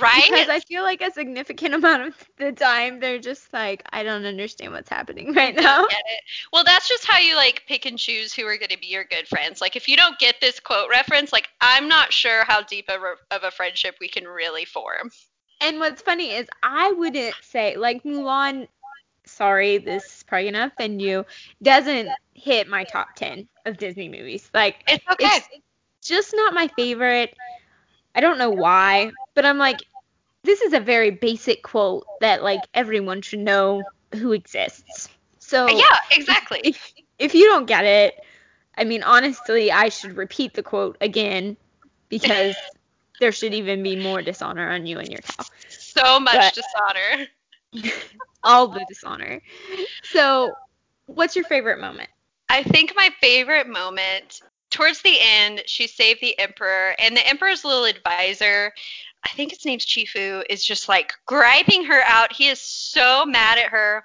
Right? 0.00 0.30
Because 0.30 0.48
I 0.48 0.60
feel 0.60 0.82
like 0.82 1.02
a 1.02 1.10
significant 1.10 1.74
amount 1.74 2.02
of 2.02 2.14
the 2.38 2.52
time 2.52 3.00
they're 3.00 3.18
just 3.18 3.52
like, 3.52 3.82
I 3.92 4.02
don't 4.02 4.24
understand 4.24 4.72
what's 4.72 4.88
happening 4.88 5.34
right 5.34 5.54
now. 5.54 5.86
Get 5.86 6.02
it. 6.06 6.20
Well, 6.52 6.64
that's 6.64 6.88
just 6.88 7.04
how 7.04 7.18
you 7.18 7.36
like 7.36 7.64
pick 7.66 7.84
and 7.84 7.98
choose 7.98 8.32
who 8.32 8.46
are 8.46 8.56
going 8.56 8.70
to 8.70 8.78
be 8.78 8.86
your 8.86 9.04
good 9.04 9.26
friends. 9.26 9.60
Like, 9.60 9.76
if 9.76 9.88
you 9.88 9.96
don't 9.96 10.18
get 10.18 10.36
this 10.40 10.60
quote 10.60 10.88
reference, 10.90 11.32
like, 11.32 11.48
I'm 11.60 11.88
not 11.88 12.12
sure 12.12 12.44
how 12.44 12.62
deep 12.62 12.88
of 12.88 13.02
a, 13.02 13.34
of 13.34 13.42
a 13.44 13.50
friendship 13.50 13.96
we 14.00 14.08
can 14.08 14.24
really 14.24 14.64
form. 14.64 15.10
And 15.60 15.78
what's 15.80 16.02
funny 16.02 16.30
is 16.32 16.46
I 16.62 16.92
wouldn't 16.92 17.34
say 17.42 17.76
like 17.76 18.02
Mulan. 18.04 18.68
Sorry, 19.26 19.78
this 19.78 20.04
is 20.04 20.22
probably 20.22 20.50
gonna 20.50 20.66
offend 20.66 21.00
you. 21.00 21.24
Doesn't 21.62 22.10
hit 22.34 22.68
my 22.68 22.84
top 22.84 23.14
ten 23.16 23.48
of 23.64 23.78
Disney 23.78 24.08
movies. 24.08 24.50
Like 24.52 24.84
it's 24.86 25.04
okay. 25.10 25.26
It's, 25.26 25.48
just 26.04 26.34
not 26.34 26.54
my 26.54 26.68
favorite. 26.68 27.34
I 28.14 28.20
don't 28.20 28.38
know 28.38 28.50
why, 28.50 29.12
but 29.34 29.44
I'm 29.44 29.58
like, 29.58 29.82
this 30.44 30.60
is 30.60 30.72
a 30.72 30.80
very 30.80 31.10
basic 31.10 31.62
quote 31.62 32.06
that 32.20 32.42
like 32.42 32.60
everyone 32.74 33.22
should 33.22 33.40
know 33.40 33.82
who 34.14 34.32
exists. 34.32 35.08
So 35.38 35.66
uh, 35.66 35.70
yeah, 35.70 35.98
exactly. 36.12 36.60
If, 36.64 36.92
if 37.18 37.34
you 37.34 37.46
don't 37.46 37.66
get 37.66 37.84
it, 37.84 38.14
I 38.76 38.84
mean, 38.84 39.02
honestly, 39.02 39.72
I 39.72 39.88
should 39.88 40.16
repeat 40.16 40.54
the 40.54 40.62
quote 40.62 40.96
again 41.00 41.56
because 42.08 42.56
there 43.20 43.32
should 43.32 43.54
even 43.54 43.82
be 43.82 43.96
more 43.96 44.22
dishonor 44.22 44.70
on 44.70 44.86
you 44.86 44.98
and 44.98 45.08
your 45.08 45.20
cow. 45.20 45.44
So 45.68 46.20
much 46.20 46.34
but, 46.34 46.54
dishonor. 46.54 47.26
all 48.44 48.68
the 48.68 48.84
dishonor. 48.88 49.40
So, 50.04 50.54
what's 51.06 51.34
your 51.36 51.44
favorite 51.44 51.80
moment? 51.80 52.10
I 52.48 52.62
think 52.62 52.92
my 52.94 53.10
favorite 53.20 53.68
moment 53.68 54.42
towards 54.74 55.00
the 55.02 55.16
end, 55.20 55.62
she 55.66 55.86
saved 55.86 56.20
the 56.20 56.36
emperor, 56.36 56.96
and 56.98 57.16
the 57.16 57.26
emperor's 57.26 57.64
little 57.64 57.84
advisor, 57.84 58.72
I 59.24 59.28
think 59.30 59.52
his 59.52 59.64
name's 59.64 59.86
Chi 59.86 60.04
Fu, 60.04 60.42
is 60.50 60.64
just 60.64 60.88
like 60.88 61.12
griping 61.26 61.84
her 61.84 62.02
out. 62.02 62.32
He 62.32 62.48
is 62.48 62.60
so 62.60 63.24
mad 63.24 63.58
at 63.58 63.70
her, 63.70 64.04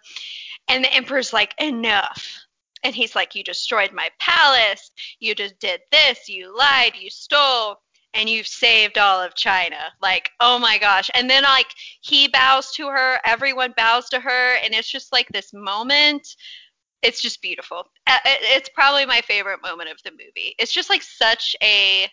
and 0.68 0.84
the 0.84 0.94
emperor's 0.94 1.34
like, 1.34 1.56
enough. 1.60 2.38
And 2.84 2.94
he's 2.94 3.16
like, 3.16 3.34
you 3.34 3.44
destroyed 3.44 3.92
my 3.94 4.10
palace. 4.20 4.92
You 5.20 5.34
just 5.34 5.60
did 5.60 5.82
this. 5.92 6.30
You 6.30 6.56
lied. 6.56 6.94
You 6.98 7.10
stole. 7.10 7.78
And 8.14 8.30
you've 8.30 8.48
saved 8.48 8.98
all 8.98 9.20
of 9.22 9.36
China. 9.36 9.92
Like, 10.02 10.30
oh 10.40 10.60
my 10.60 10.78
gosh. 10.78 11.10
And 11.16 11.30
then, 11.30 11.44
like, 11.44 11.68
he 12.02 12.28
bows 12.28 12.72
to 12.76 12.88
her. 12.88 13.20
Everyone 13.26 13.74
bows 13.76 14.08
to 14.10 14.20
her. 14.20 14.56
And 14.64 14.74
it's 14.74 14.90
just 14.90 15.12
like 15.12 15.28
this 15.30 15.52
moment 15.52 16.36
it's 17.02 17.22
just 17.22 17.42
beautiful. 17.42 17.88
It's 18.08 18.70
probably 18.70 19.06
my 19.06 19.22
favorite 19.22 19.62
moment 19.62 19.90
of 19.90 20.02
the 20.04 20.12
movie. 20.12 20.56
It's 20.58 20.72
just 20.72 20.90
like 20.90 21.04
such 21.04 21.56
a 21.62 22.08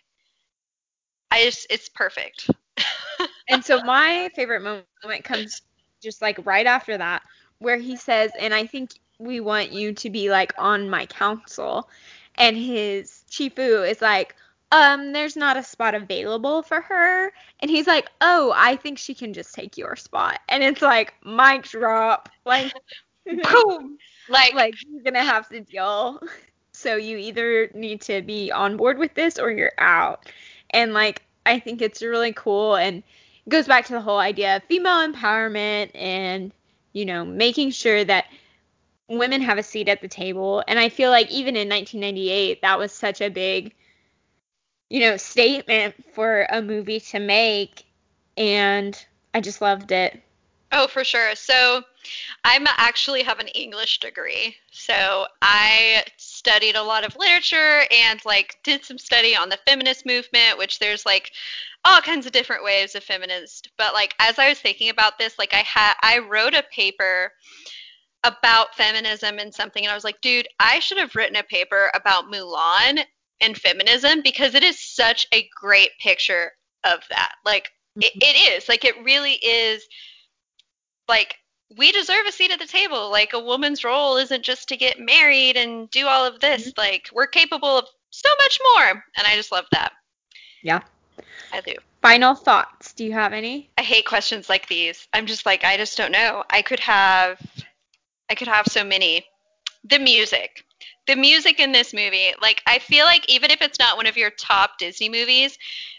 I 1.31 1.44
just 1.44 1.66
it's 1.70 1.88
perfect. 1.88 2.51
and 3.49 3.64
so 3.64 3.83
my 3.83 4.31
favorite 4.35 4.62
moment 4.62 5.25
comes 5.25 5.62
just 6.03 6.22
like 6.22 6.44
right 6.44 6.66
after 6.66 6.96
that 6.99 7.22
where 7.59 7.79
he 7.79 7.96
says 7.96 8.31
and 8.38 8.53
I 8.55 8.66
think 8.66 8.92
we 9.18 9.40
want 9.40 9.72
you 9.72 9.92
to 9.94 10.11
be 10.11 10.31
like 10.31 10.53
on 10.59 10.90
my 10.90 11.07
council 11.07 11.88
and 12.37 12.57
his 12.57 13.25
Chi 13.37 13.49
Fu 13.49 13.83
is 13.83 14.03
like 14.03 14.37
um 14.72 15.12
there's 15.12 15.37
not 15.37 15.57
a 15.57 15.62
spot 15.62 15.94
available 15.94 16.62
for 16.62 16.81
her 16.81 17.33
and 17.61 17.70
he's 17.70 17.87
like 17.87 18.09
oh 18.20 18.53
i 18.57 18.75
think 18.75 18.99
she 18.99 19.14
can 19.14 19.33
just 19.33 19.55
take 19.55 19.79
your 19.79 19.94
spot 19.94 20.40
and 20.49 20.62
it's 20.62 20.83
like 20.83 21.14
mic 21.25 21.62
drop 21.62 22.29
like 22.44 22.72
boom 23.26 23.98
like, 24.28 24.54
like 24.54 24.74
you're 24.86 25.02
gonna 25.02 25.24
have 25.24 25.48
to 25.50 25.60
deal. 25.60 26.20
So 26.72 26.96
you 26.96 27.16
either 27.16 27.70
need 27.74 28.02
to 28.02 28.22
be 28.22 28.52
on 28.52 28.76
board 28.76 28.98
with 28.98 29.14
this 29.14 29.38
or 29.38 29.50
you're 29.50 29.72
out. 29.78 30.30
And 30.70 30.92
like 30.92 31.22
I 31.46 31.58
think 31.58 31.80
it's 31.80 32.02
really 32.02 32.32
cool 32.32 32.76
and 32.76 33.02
goes 33.48 33.66
back 33.66 33.86
to 33.86 33.92
the 33.92 34.00
whole 34.00 34.18
idea 34.18 34.56
of 34.56 34.64
female 34.64 35.06
empowerment 35.06 35.90
and 35.94 36.52
you 36.92 37.04
know 37.04 37.24
making 37.24 37.70
sure 37.70 38.04
that 38.04 38.26
women 39.08 39.40
have 39.40 39.58
a 39.58 39.62
seat 39.62 39.88
at 39.88 40.00
the 40.00 40.08
table. 40.08 40.62
And 40.68 40.78
I 40.78 40.88
feel 40.88 41.10
like 41.10 41.30
even 41.30 41.56
in 41.56 41.68
1998 41.68 42.62
that 42.62 42.78
was 42.78 42.92
such 42.92 43.20
a 43.20 43.30
big 43.30 43.74
you 44.90 45.00
know 45.00 45.16
statement 45.16 45.94
for 46.14 46.46
a 46.50 46.62
movie 46.62 47.00
to 47.00 47.18
make 47.18 47.84
and 48.36 49.06
I 49.34 49.40
just 49.40 49.60
loved 49.60 49.92
it. 49.92 50.22
Oh, 50.72 50.88
for 50.88 51.05
sure. 51.05 51.35
So 51.35 51.83
I 52.44 52.59
actually 52.76 53.22
have 53.22 53.38
an 53.38 53.48
English 53.48 54.00
degree. 54.00 54.57
So 54.72 55.26
I 55.40 56.05
studied 56.16 56.74
a 56.74 56.83
lot 56.83 57.05
of 57.05 57.16
literature 57.16 57.83
and 57.90 58.24
like 58.24 58.57
did 58.64 58.85
some 58.85 58.98
study 58.98 59.37
on 59.37 59.48
the 59.48 59.59
feminist 59.66 60.05
movement, 60.07 60.59
which 60.59 60.79
there's 60.79 61.07
like 61.07 61.31
all 61.85 62.00
kinds 62.00 62.26
of 62.26 62.33
different 62.33 62.64
waves 62.64 62.94
of 62.94 63.05
feminist. 63.05 63.70
But 63.79 63.94
like 63.94 64.14
as 64.18 64.38
I 64.38 64.48
was 64.48 64.59
thinking 64.59 64.90
about 64.90 65.18
this, 65.18 65.38
like 65.38 65.55
I 65.55 65.62
had 65.62 65.94
I 66.02 66.18
wrote 66.18 66.55
a 66.55 66.64
paper 66.72 67.33
about 68.24 68.74
feminism 68.74 69.38
and 69.38 69.55
something 69.55 69.85
and 69.85 69.92
I 69.92 69.94
was 69.94 70.05
like, 70.05 70.20
dude, 70.20 70.48
I 70.59 70.81
should 70.81 70.98
have 70.98 71.14
written 71.14 71.37
a 71.37 71.44
paper 71.44 71.90
about 71.94 72.31
Mulan 72.31 73.05
and 73.40 73.57
feminism 73.57 74.20
because 74.22 74.55
it 74.55 74.64
is 74.64 74.79
such 74.81 75.29
a 75.33 75.48
great 75.61 75.90
picture 76.00 76.52
of 76.83 77.00
that. 77.11 77.35
Like 77.44 77.70
mm-hmm. 77.96 78.18
it 78.20 78.52
is. 78.52 78.68
Like 78.68 78.85
it 78.85 78.96
really 79.05 79.35
is 79.35 79.87
like 81.09 81.37
we 81.77 81.92
deserve 81.92 82.27
a 82.27 82.33
seat 82.33 82.51
at 82.51 82.59
the 82.59 82.66
table. 82.66 83.11
Like 83.11 83.33
a 83.33 83.40
woman's 83.40 83.85
role 83.85 84.16
isn't 84.16 84.45
just 84.45 84.69
to 84.69 84.77
get 84.77 85.01
married 85.01 85.57
and 85.57 85.90
do 85.90 86.07
all 86.07 86.25
of 86.25 86.40
this. 86.40 86.69
Mm-hmm. 86.69 86.81
Like 86.81 87.09
we're 87.12 87.27
capable 87.27 87.79
of 87.79 87.87
so 88.11 88.29
much 88.40 88.61
more. 88.73 88.90
And 89.16 89.27
I 89.27 89.35
just 89.35 89.53
love 89.53 89.66
that. 89.73 89.92
Yeah. 90.62 90.81
I 91.53 91.61
do. 91.61 91.75
Final 92.03 92.35
thoughts. 92.35 92.92
Do 92.92 93.05
you 93.05 93.12
have 93.12 93.33
any? 93.33 93.71
I 93.79 93.83
hate 93.83 94.07
questions 94.07 94.49
like 94.49 94.69
these. 94.69 95.09
I'm 95.12 95.27
just 95.27 95.47
like 95.47 95.64
I 95.64 95.77
just 95.77 95.97
don't 95.97 96.12
know. 96.12 96.45
I 96.51 96.62
could 96.62 96.81
have 96.81 97.40
I 98.31 98.35
could 98.35 98.49
have 98.49 98.66
so 98.66 98.85
many. 98.85 99.25
The 99.85 99.99
music. 99.99 100.64
The 101.07 101.16
music 101.16 101.61
in 101.61 101.71
this 101.71 101.95
movie, 101.95 102.33
like 102.42 102.61
I 102.66 102.81
feel 102.81 103.05
like 103.05 103.29
even 103.29 103.53
if 103.53 103.62
it's 103.62 103.79
not 103.79 103.97
one 103.97 104.07
of 104.07 104.16
your 104.16 104.31
top 104.31 104.79
Disney 104.79 105.09
movies, 105.09 105.57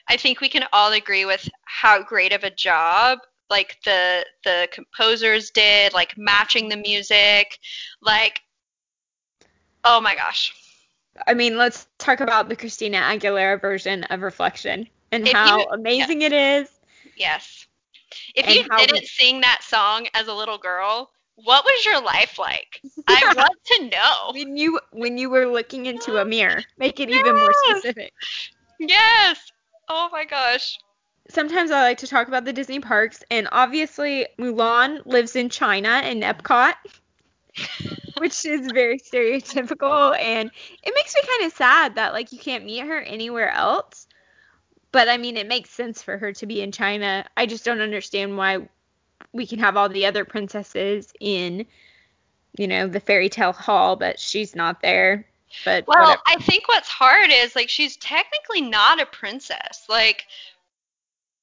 I 0.10 0.18
think 0.18 0.42
we 0.42 0.50
can 0.50 0.66
all 0.74 0.92
agree 0.92 1.24
with 1.24 1.48
how 1.64 2.04
great 2.04 2.34
of 2.34 2.44
a 2.44 2.50
job 2.50 3.20
like 3.50 3.78
the 3.86 4.26
the 4.44 4.68
composers 4.72 5.52
did, 5.52 5.94
like 5.94 6.18
matching 6.18 6.70
the 6.70 6.78
music, 6.78 7.60
like 8.02 8.42
oh 9.84 10.02
my 10.02 10.16
gosh. 10.16 10.54
I 11.26 11.34
mean, 11.34 11.58
let's 11.58 11.88
talk 11.98 12.20
about 12.20 12.48
the 12.48 12.56
Christina 12.56 12.98
Aguilera 12.98 13.60
version 13.60 14.04
of 14.06 14.22
Reflection 14.22 14.88
and 15.12 15.28
if 15.28 15.34
how 15.34 15.60
you, 15.60 15.66
amazing 15.72 16.22
it 16.22 16.34
is. 16.34 16.70
Yes. 17.16 17.66
If 18.36 18.48
you 18.48 18.64
didn't 18.78 19.00
we, 19.00 19.06
sing 19.06 19.42
that 19.42 19.64
song 19.64 20.08
as 20.14 20.28
a 20.28 20.34
little 20.34 20.58
girl, 20.58 21.10
what 21.36 21.66
was 21.66 21.86
your 21.86 22.02
life 22.02 22.38
like? 22.38 22.82
I 23.08 23.34
want 23.36 23.58
to 23.66 23.90
know. 23.90 24.32
When 24.34 24.58
you 24.58 24.80
when 24.92 25.18
you 25.18 25.30
were 25.30 25.48
looking 25.48 25.88
into 25.88 26.18
a 26.18 26.26
mirror, 26.26 26.64
make 26.78 27.00
it 27.00 27.10
yes. 27.10 27.20
even 27.20 27.36
more 27.36 27.54
specific. 27.70 28.14
Yes. 28.80 29.40
Oh 29.90 30.10
my 30.12 30.26
gosh 30.26 30.78
sometimes 31.30 31.72
I 31.72 31.82
like 31.82 31.98
to 32.00 32.08
talk 32.08 32.28
about 32.28 32.46
the 32.46 32.54
Disney 32.54 32.80
parks, 32.80 33.24
and 33.32 33.48
obviously 33.52 34.28
Mulan 34.38 35.06
lives 35.06 35.36
in 35.36 35.50
China 35.50 36.02
in 36.04 36.22
Epcot. 36.22 36.74
which 38.20 38.46
is 38.46 38.72
very 38.72 39.00
stereotypical 39.00 40.16
and 40.20 40.52
it 40.84 40.94
makes 40.96 41.16
me 41.16 41.22
kind 41.28 41.46
of 41.46 41.58
sad 41.58 41.96
that 41.96 42.14
like 42.14 42.32
you 42.32 42.38
can't 42.38 42.66
meet 42.66 42.86
her 42.86 43.00
anywhere 43.02 43.50
else. 43.50 44.08
But 44.92 45.08
I 45.10 45.18
mean, 45.18 45.38
it 45.38 45.48
makes 45.48 45.72
sense 45.72 46.04
for 46.04 46.18
her 46.18 46.34
to 46.34 46.46
be 46.46 46.62
in 46.62 46.72
China. 46.72 47.26
I 47.36 47.46
just 47.48 47.66
don't 47.66 47.82
understand 47.82 48.38
why 48.38 48.68
we 49.34 49.48
can 49.48 49.58
have 49.60 49.76
all 49.76 49.90
the 49.90 50.06
other 50.06 50.24
princesses 50.24 51.14
in 51.20 51.66
you 52.58 52.68
know, 52.68 52.88
the 52.88 53.00
fairy 53.00 53.30
tale 53.30 53.54
hall, 53.54 53.96
but 53.96 54.20
she's 54.20 54.56
not 54.56 54.82
there. 54.82 55.26
But 55.64 55.86
well, 55.88 56.02
whatever. 56.02 56.22
I 56.28 56.36
think 56.38 56.68
what's 56.68 56.90
hard 56.90 57.30
is 57.32 57.56
like 57.56 57.70
she's 57.70 57.96
technically 57.98 58.62
not 58.62 59.00
a 59.00 59.06
princess. 59.06 59.86
Like 59.88 60.26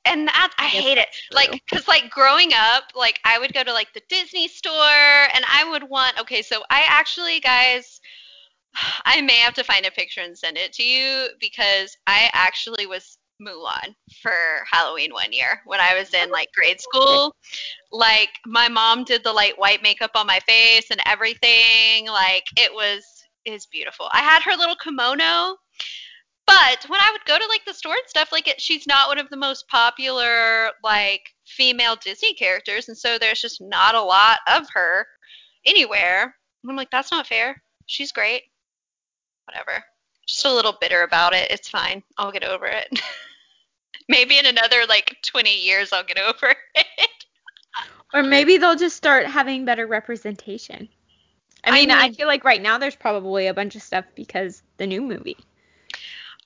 and 0.05 0.29
that 0.29 0.53
I 0.59 0.67
hate 0.67 0.99
it. 0.99 1.09
true. 1.13 1.37
Like 1.37 1.63
cuz 1.73 1.89
like 1.89 2.11
growing 2.11 2.53
up, 2.55 2.85
like 2.95 3.21
I 3.25 3.39
would 3.39 3.53
go 3.53 3.63
to 3.65 3.73
like 3.73 3.93
the 3.93 4.03
Disney 4.09 4.49
store 4.49 5.29
and 5.35 5.45
I 5.49 5.69
would 5.69 5.85
want 5.85 6.21
Okay, 6.21 6.43
so 6.43 6.63
I 6.71 6.85
actually 6.89 7.41
guys 7.41 8.01
I 9.05 9.21
may 9.21 9.37
have 9.37 9.55
to 9.55 9.65
find 9.65 9.87
a 9.87 9.91
picture 9.91 10.21
and 10.21 10.37
send 10.37 10.57
it 10.57 10.73
to 10.75 10.83
you 10.83 11.29
because 11.41 11.97
I 12.07 12.31
actually 12.33 12.87
was 12.87 13.19
Mulan 13.43 13.95
for 14.23 14.65
Halloween 14.71 15.13
one 15.13 15.33
year 15.33 15.61
when 15.67 15.81
I 15.81 15.95
was 15.95 16.15
in 16.15 16.31
like 16.31 16.53
grade 16.53 16.81
school. 16.81 17.35
Like 17.91 18.31
my 18.47 18.69
mom 18.69 19.05
did 19.05 19.25
the 19.25 19.33
like 19.33 19.59
white 19.59 19.83
makeup 19.83 20.13
on 20.15 20.27
my 20.27 20.41
face 20.41 20.91
and 20.91 21.01
everything. 21.07 22.07
Like 22.07 22.45
it 22.57 22.73
was 22.73 23.05
is 23.45 23.67
beautiful. 23.67 24.09
I 24.13 24.21
had 24.21 24.43
her 24.43 24.57
little 24.57 24.77
kimono. 24.77 25.57
But 26.47 26.85
when 26.89 27.01
I 27.01 27.11
would 27.11 27.25
go 27.25 27.39
to 27.39 27.47
like 27.49 27.65
the 27.65 27.73
store 27.73 27.95
and 27.95 28.09
stuff, 28.09 28.33
like 28.33 28.49
it, 28.49 28.61
she's 28.61 28.87
not 28.87 29.09
one 29.09 29.19
of 29.19 29.31
the 29.31 29.37
most 29.37 29.67
popular 29.69 30.71
like 30.83 31.31
female 31.47 31.97
Disney 31.97 32.35
characters, 32.35 32.89
and 32.89 32.97
so 32.97 33.19
there's 33.19 33.41
just 33.41 33.61
not 33.61 33.95
a 33.95 34.03
lot 34.03 34.39
of 34.47 34.67
her 34.75 35.07
anywhere. 35.67 36.35
And 36.63 36.71
I'm 36.71 36.77
like, 36.77 36.91
that's 36.91 37.11
not 37.11 37.27
fair. 37.27 37.63
She's 37.87 38.13
great. 38.13 38.43
Whatever. 39.47 39.85
Just 40.27 40.45
a 40.45 40.53
little 40.53 40.77
bitter 40.81 41.03
about 41.03 41.35
it. 41.35 41.51
It's 41.51 41.69
fine. 41.69 42.03
I'll 42.19 42.33
get 42.33 42.45
over 42.45 42.67
it. 42.67 42.89
Maybe 44.09 44.39
in 44.39 44.47
another 44.47 44.85
like 44.89 45.17
20 45.25 45.55
years 45.55 45.93
I'll 45.93 46.05
get 46.05 46.19
over 46.19 46.55
it. 46.75 47.11
Or 48.13 48.23
maybe 48.23 48.59
they'll 48.59 48.77
just 48.77 48.97
start 48.97 49.27
having 49.27 49.65
better 49.65 49.89
representation. 49.89 50.89
I 51.65 51.71
I 51.71 51.73
mean, 51.73 51.91
I, 51.91 52.13
feel 52.13 52.29
like 52.29 52.45
right 52.45 52.63
now 52.63 52.79
there's 52.79 52.95
probably 52.95 53.49
a 53.49 53.55
bunch 53.55 53.75
of 53.75 53.83
stuff 53.83 54.05
because 54.15 54.63
the 54.77 54.87
new 54.87 55.01
movie. 55.01 55.39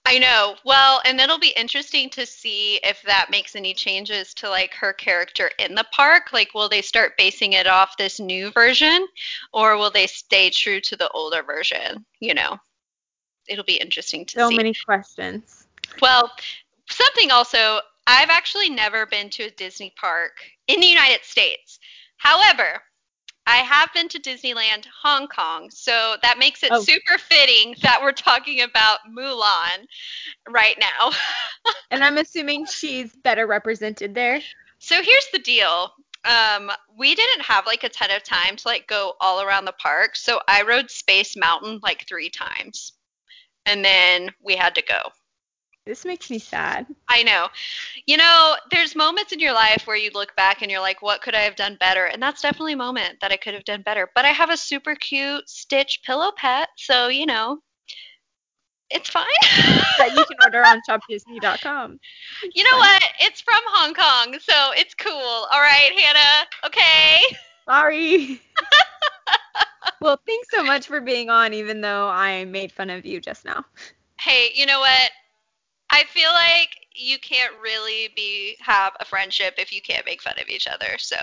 I 0.09 0.17
know. 0.17 0.57
Well, 0.65 1.03
and 1.05 1.21
it'll 1.21 1.39
be 1.39 1.53
interesting 1.55 2.09
to 2.11 2.25
see 2.25 2.81
if 2.83 3.03
that 3.03 3.29
makes 3.31 3.55
any 3.55 3.75
changes 3.75 4.33
to 4.35 4.49
like 4.49 4.73
her 4.73 4.95
character 4.95 5.51
in 5.59 5.75
the 5.75 5.85
park. 5.93 6.33
Like, 6.33 6.55
will 6.55 6.71
they 6.71 6.81
start 6.81 7.19
basing 7.19 7.53
it 7.53 7.67
off 7.67 7.99
this 7.99 8.19
new 8.19 8.51
version 8.53 9.07
or 9.53 9.77
will 9.77 9.91
they 9.91 10.07
stay 10.07 10.49
true 10.49 10.81
to 10.81 10.97
the 10.97 11.11
older 11.11 11.43
version? 11.43 12.07
You 12.21 12.33
know, 12.33 12.57
it'll 13.49 13.67
be 13.67 13.77
interesting 13.77 14.25
to 14.25 14.39
So 14.39 14.49
see. 14.49 14.55
So 14.55 14.57
many 14.57 14.73
questions. 14.83 15.67
Well, 16.01 16.33
something 16.89 17.31
also, 17.31 17.81
I've 18.07 18.31
actually 18.31 18.71
never 18.71 19.05
been 19.05 19.29
to 19.29 19.43
a 19.43 19.51
Disney 19.51 19.93
park 20.01 20.41
in 20.69 20.81
the 20.81 20.87
United 20.87 21.23
States. 21.23 21.81
However, 22.17 22.81
I 23.49 23.57
have 23.59 23.89
been 23.95 24.09
to 24.11 24.21
Disneyland 24.21 24.85
Hong 25.03 25.27
Kong, 25.27 25.71
so 25.71 26.17
that 26.23 26.39
makes 26.39 26.63
it 26.63 26.71
Oh. 26.71 26.83
super 26.83 27.17
fitting 27.17 27.75
that 27.81 28.03
we're 28.03 28.13
talking 28.13 28.61
about 28.61 28.99
Mulan 29.11 29.87
right 30.49 30.79
now. 30.79 31.11
And 31.91 32.05
I'm 32.05 32.19
assuming 32.19 32.67
she's 32.67 33.17
better 33.17 33.47
represented 33.47 34.15
there. 34.15 34.43
So 34.79 35.03
here's 35.03 35.27
the 35.33 35.39
deal. 35.39 35.95
Um, 36.25 36.71
we 36.99 37.15
didn't 37.15 37.41
have 37.43 37.65
like 37.65 37.83
a 37.85 37.89
ton 37.89 38.11
of 38.11 38.23
time 38.23 38.57
to 38.57 38.69
like 38.69 38.87
go 38.87 39.15
all 39.21 39.41
around 39.41 39.65
the 39.65 39.73
park, 39.73 40.15
so 40.15 40.41
I 40.47 40.63
rode 40.63 40.91
Space 40.91 41.35
Mountain 41.37 41.81
like 41.83 42.07
three 42.07 42.29
times. 42.29 42.93
And 43.65 43.83
then 43.83 44.31
we 44.43 44.55
had 44.57 44.75
to 44.75 44.83
go. 44.83 45.01
This 45.89 46.05
makes 46.05 46.29
me 46.29 46.39
sad. 46.39 46.87
I 47.09 47.23
know. 47.23 47.49
You 48.07 48.19
know, 48.19 48.57
there's 48.71 48.95
moments 48.95 49.33
in 49.33 49.41
your 49.41 49.55
life 49.55 49.87
where 49.87 49.97
you 49.97 50.11
look 50.13 50.37
back 50.37 50.61
and 50.61 50.71
you're 50.71 50.83
like, 50.83 51.01
what 51.01 51.23
could 51.23 51.35
I 51.35 51.41
have 51.41 51.57
done 51.57 51.79
better? 51.81 52.05
And 52.05 52.23
that's 52.23 52.43
definitely 52.43 52.75
a 52.75 52.77
moment 52.77 53.21
that 53.23 53.33
I 53.33 53.39
could 53.39 53.55
have 53.55 53.65
done 53.65 53.81
better. 53.81 54.11
But 54.15 54.27
I 54.27 54.29
have 54.29 54.51
a 54.51 54.57
super 54.59 54.95
cute 54.95 55.49
Stitch 55.49 56.03
pillow 56.05 56.31
pet, 56.37 56.69
so 56.77 57.09
you 57.09 57.25
know, 57.25 57.63
it's 58.91 59.09
fine. 59.09 59.25
That 59.99 60.11
you 60.15 60.25
can 60.27 60.37
order 60.45 60.63
on 60.63 60.83
shopdisney.com. 60.89 61.99
you 62.55 62.65
know 62.65 62.77
what? 62.77 63.03
It's 63.21 63.41
from 63.41 63.63
Hong 63.69 63.95
Kong, 63.95 64.39
so 64.41 64.73
it's 64.77 64.95
cool. 64.95 65.13
All 65.13 65.61
right, 65.61 65.99
Hannah. 65.99 66.47
Okay. 66.67 67.23
Sorry. 67.67 68.43
well, 70.03 70.21
thanks 70.27 70.49
so 70.51 70.63
much 70.63 70.87
for 70.87 71.01
being 71.01 71.31
on, 71.31 71.55
even 71.55 71.81
though 71.81 72.09
I 72.09 72.45
made 72.45 72.73
fun 72.73 72.91
of 72.91 73.07
you 73.07 73.23
just 73.23 73.47
now. 73.47 73.65
Hey, 74.21 74.51
you 74.55 74.67
know 74.67 74.81
what? 74.81 75.11
I 75.91 76.05
feel 76.05 76.31
like 76.31 76.71
you 76.95 77.19
can't 77.19 77.53
really 77.63 78.09
be 78.17 78.57
have 78.61 78.93
a 79.01 79.05
friendship 79.05 79.55
if 79.59 79.73
you 79.73 79.81
can't 79.81 80.05
make 80.05 80.21
fun 80.23 80.35
of 80.41 80.49
each 80.49 80.67
other. 80.67 80.99
So 80.99 81.17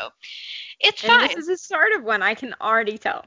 it's 0.80 1.04
And 1.04 1.12
fine. 1.12 1.28
this 1.28 1.38
is 1.38 1.47
the 1.47 1.58
start 1.58 1.91
of 1.93 2.04
one, 2.04 2.21
I 2.21 2.34
can 2.34 2.56
already 2.62 2.97
tell. 2.97 3.25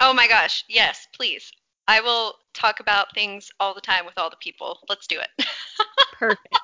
Oh 0.00 0.14
my 0.14 0.26
gosh, 0.28 0.64
yes, 0.68 1.06
please. 1.12 1.52
I 1.88 2.00
will 2.00 2.34
talk 2.54 2.80
about 2.80 3.12
things 3.14 3.50
all 3.60 3.74
the 3.74 3.80
time 3.80 4.06
with 4.06 4.16
all 4.16 4.30
the 4.30 4.36
people. 4.36 4.78
Let's 4.88 5.06
do 5.06 5.18
it. 5.20 5.46
Perfect. 6.18 6.56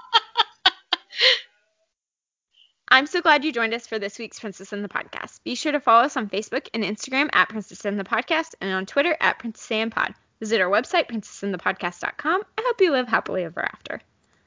I'm 2.89 3.07
so 3.07 3.21
glad 3.21 3.45
you 3.45 3.51
joined 3.53 3.75
us 3.75 3.87
for 3.87 3.99
this 3.99 4.19
week's 4.19 4.39
Princess 4.39 4.73
in 4.73 4.81
the 4.83 4.89
Podcast. 4.89 5.43
Be 5.43 5.57
sure 5.57 5.73
to 5.73 5.81
follow 5.81 6.05
us 6.05 6.17
on 6.17 6.29
Facebook 6.31 6.69
and 6.73 6.85
Instagram 6.85 7.29
at 7.33 7.49
Princess 7.49 7.85
in 7.85 7.97
the 7.97 8.05
Podcast 8.05 8.55
and 8.61 8.73
on 8.73 8.87
Twitter 8.87 9.17
at 9.21 9.41
Princess 9.41 9.71
and 9.73 9.91
Pod. 9.91 10.15
Visit 10.41 10.61
our 10.61 10.71
website, 10.71 11.09
princessinthepodcast.com. 11.09 12.43
I 12.59 12.63
hope 12.67 12.81
you 12.81 12.93
live 12.93 13.09
happily 13.09 13.45
ever 13.45 13.63
after. 13.63 14.01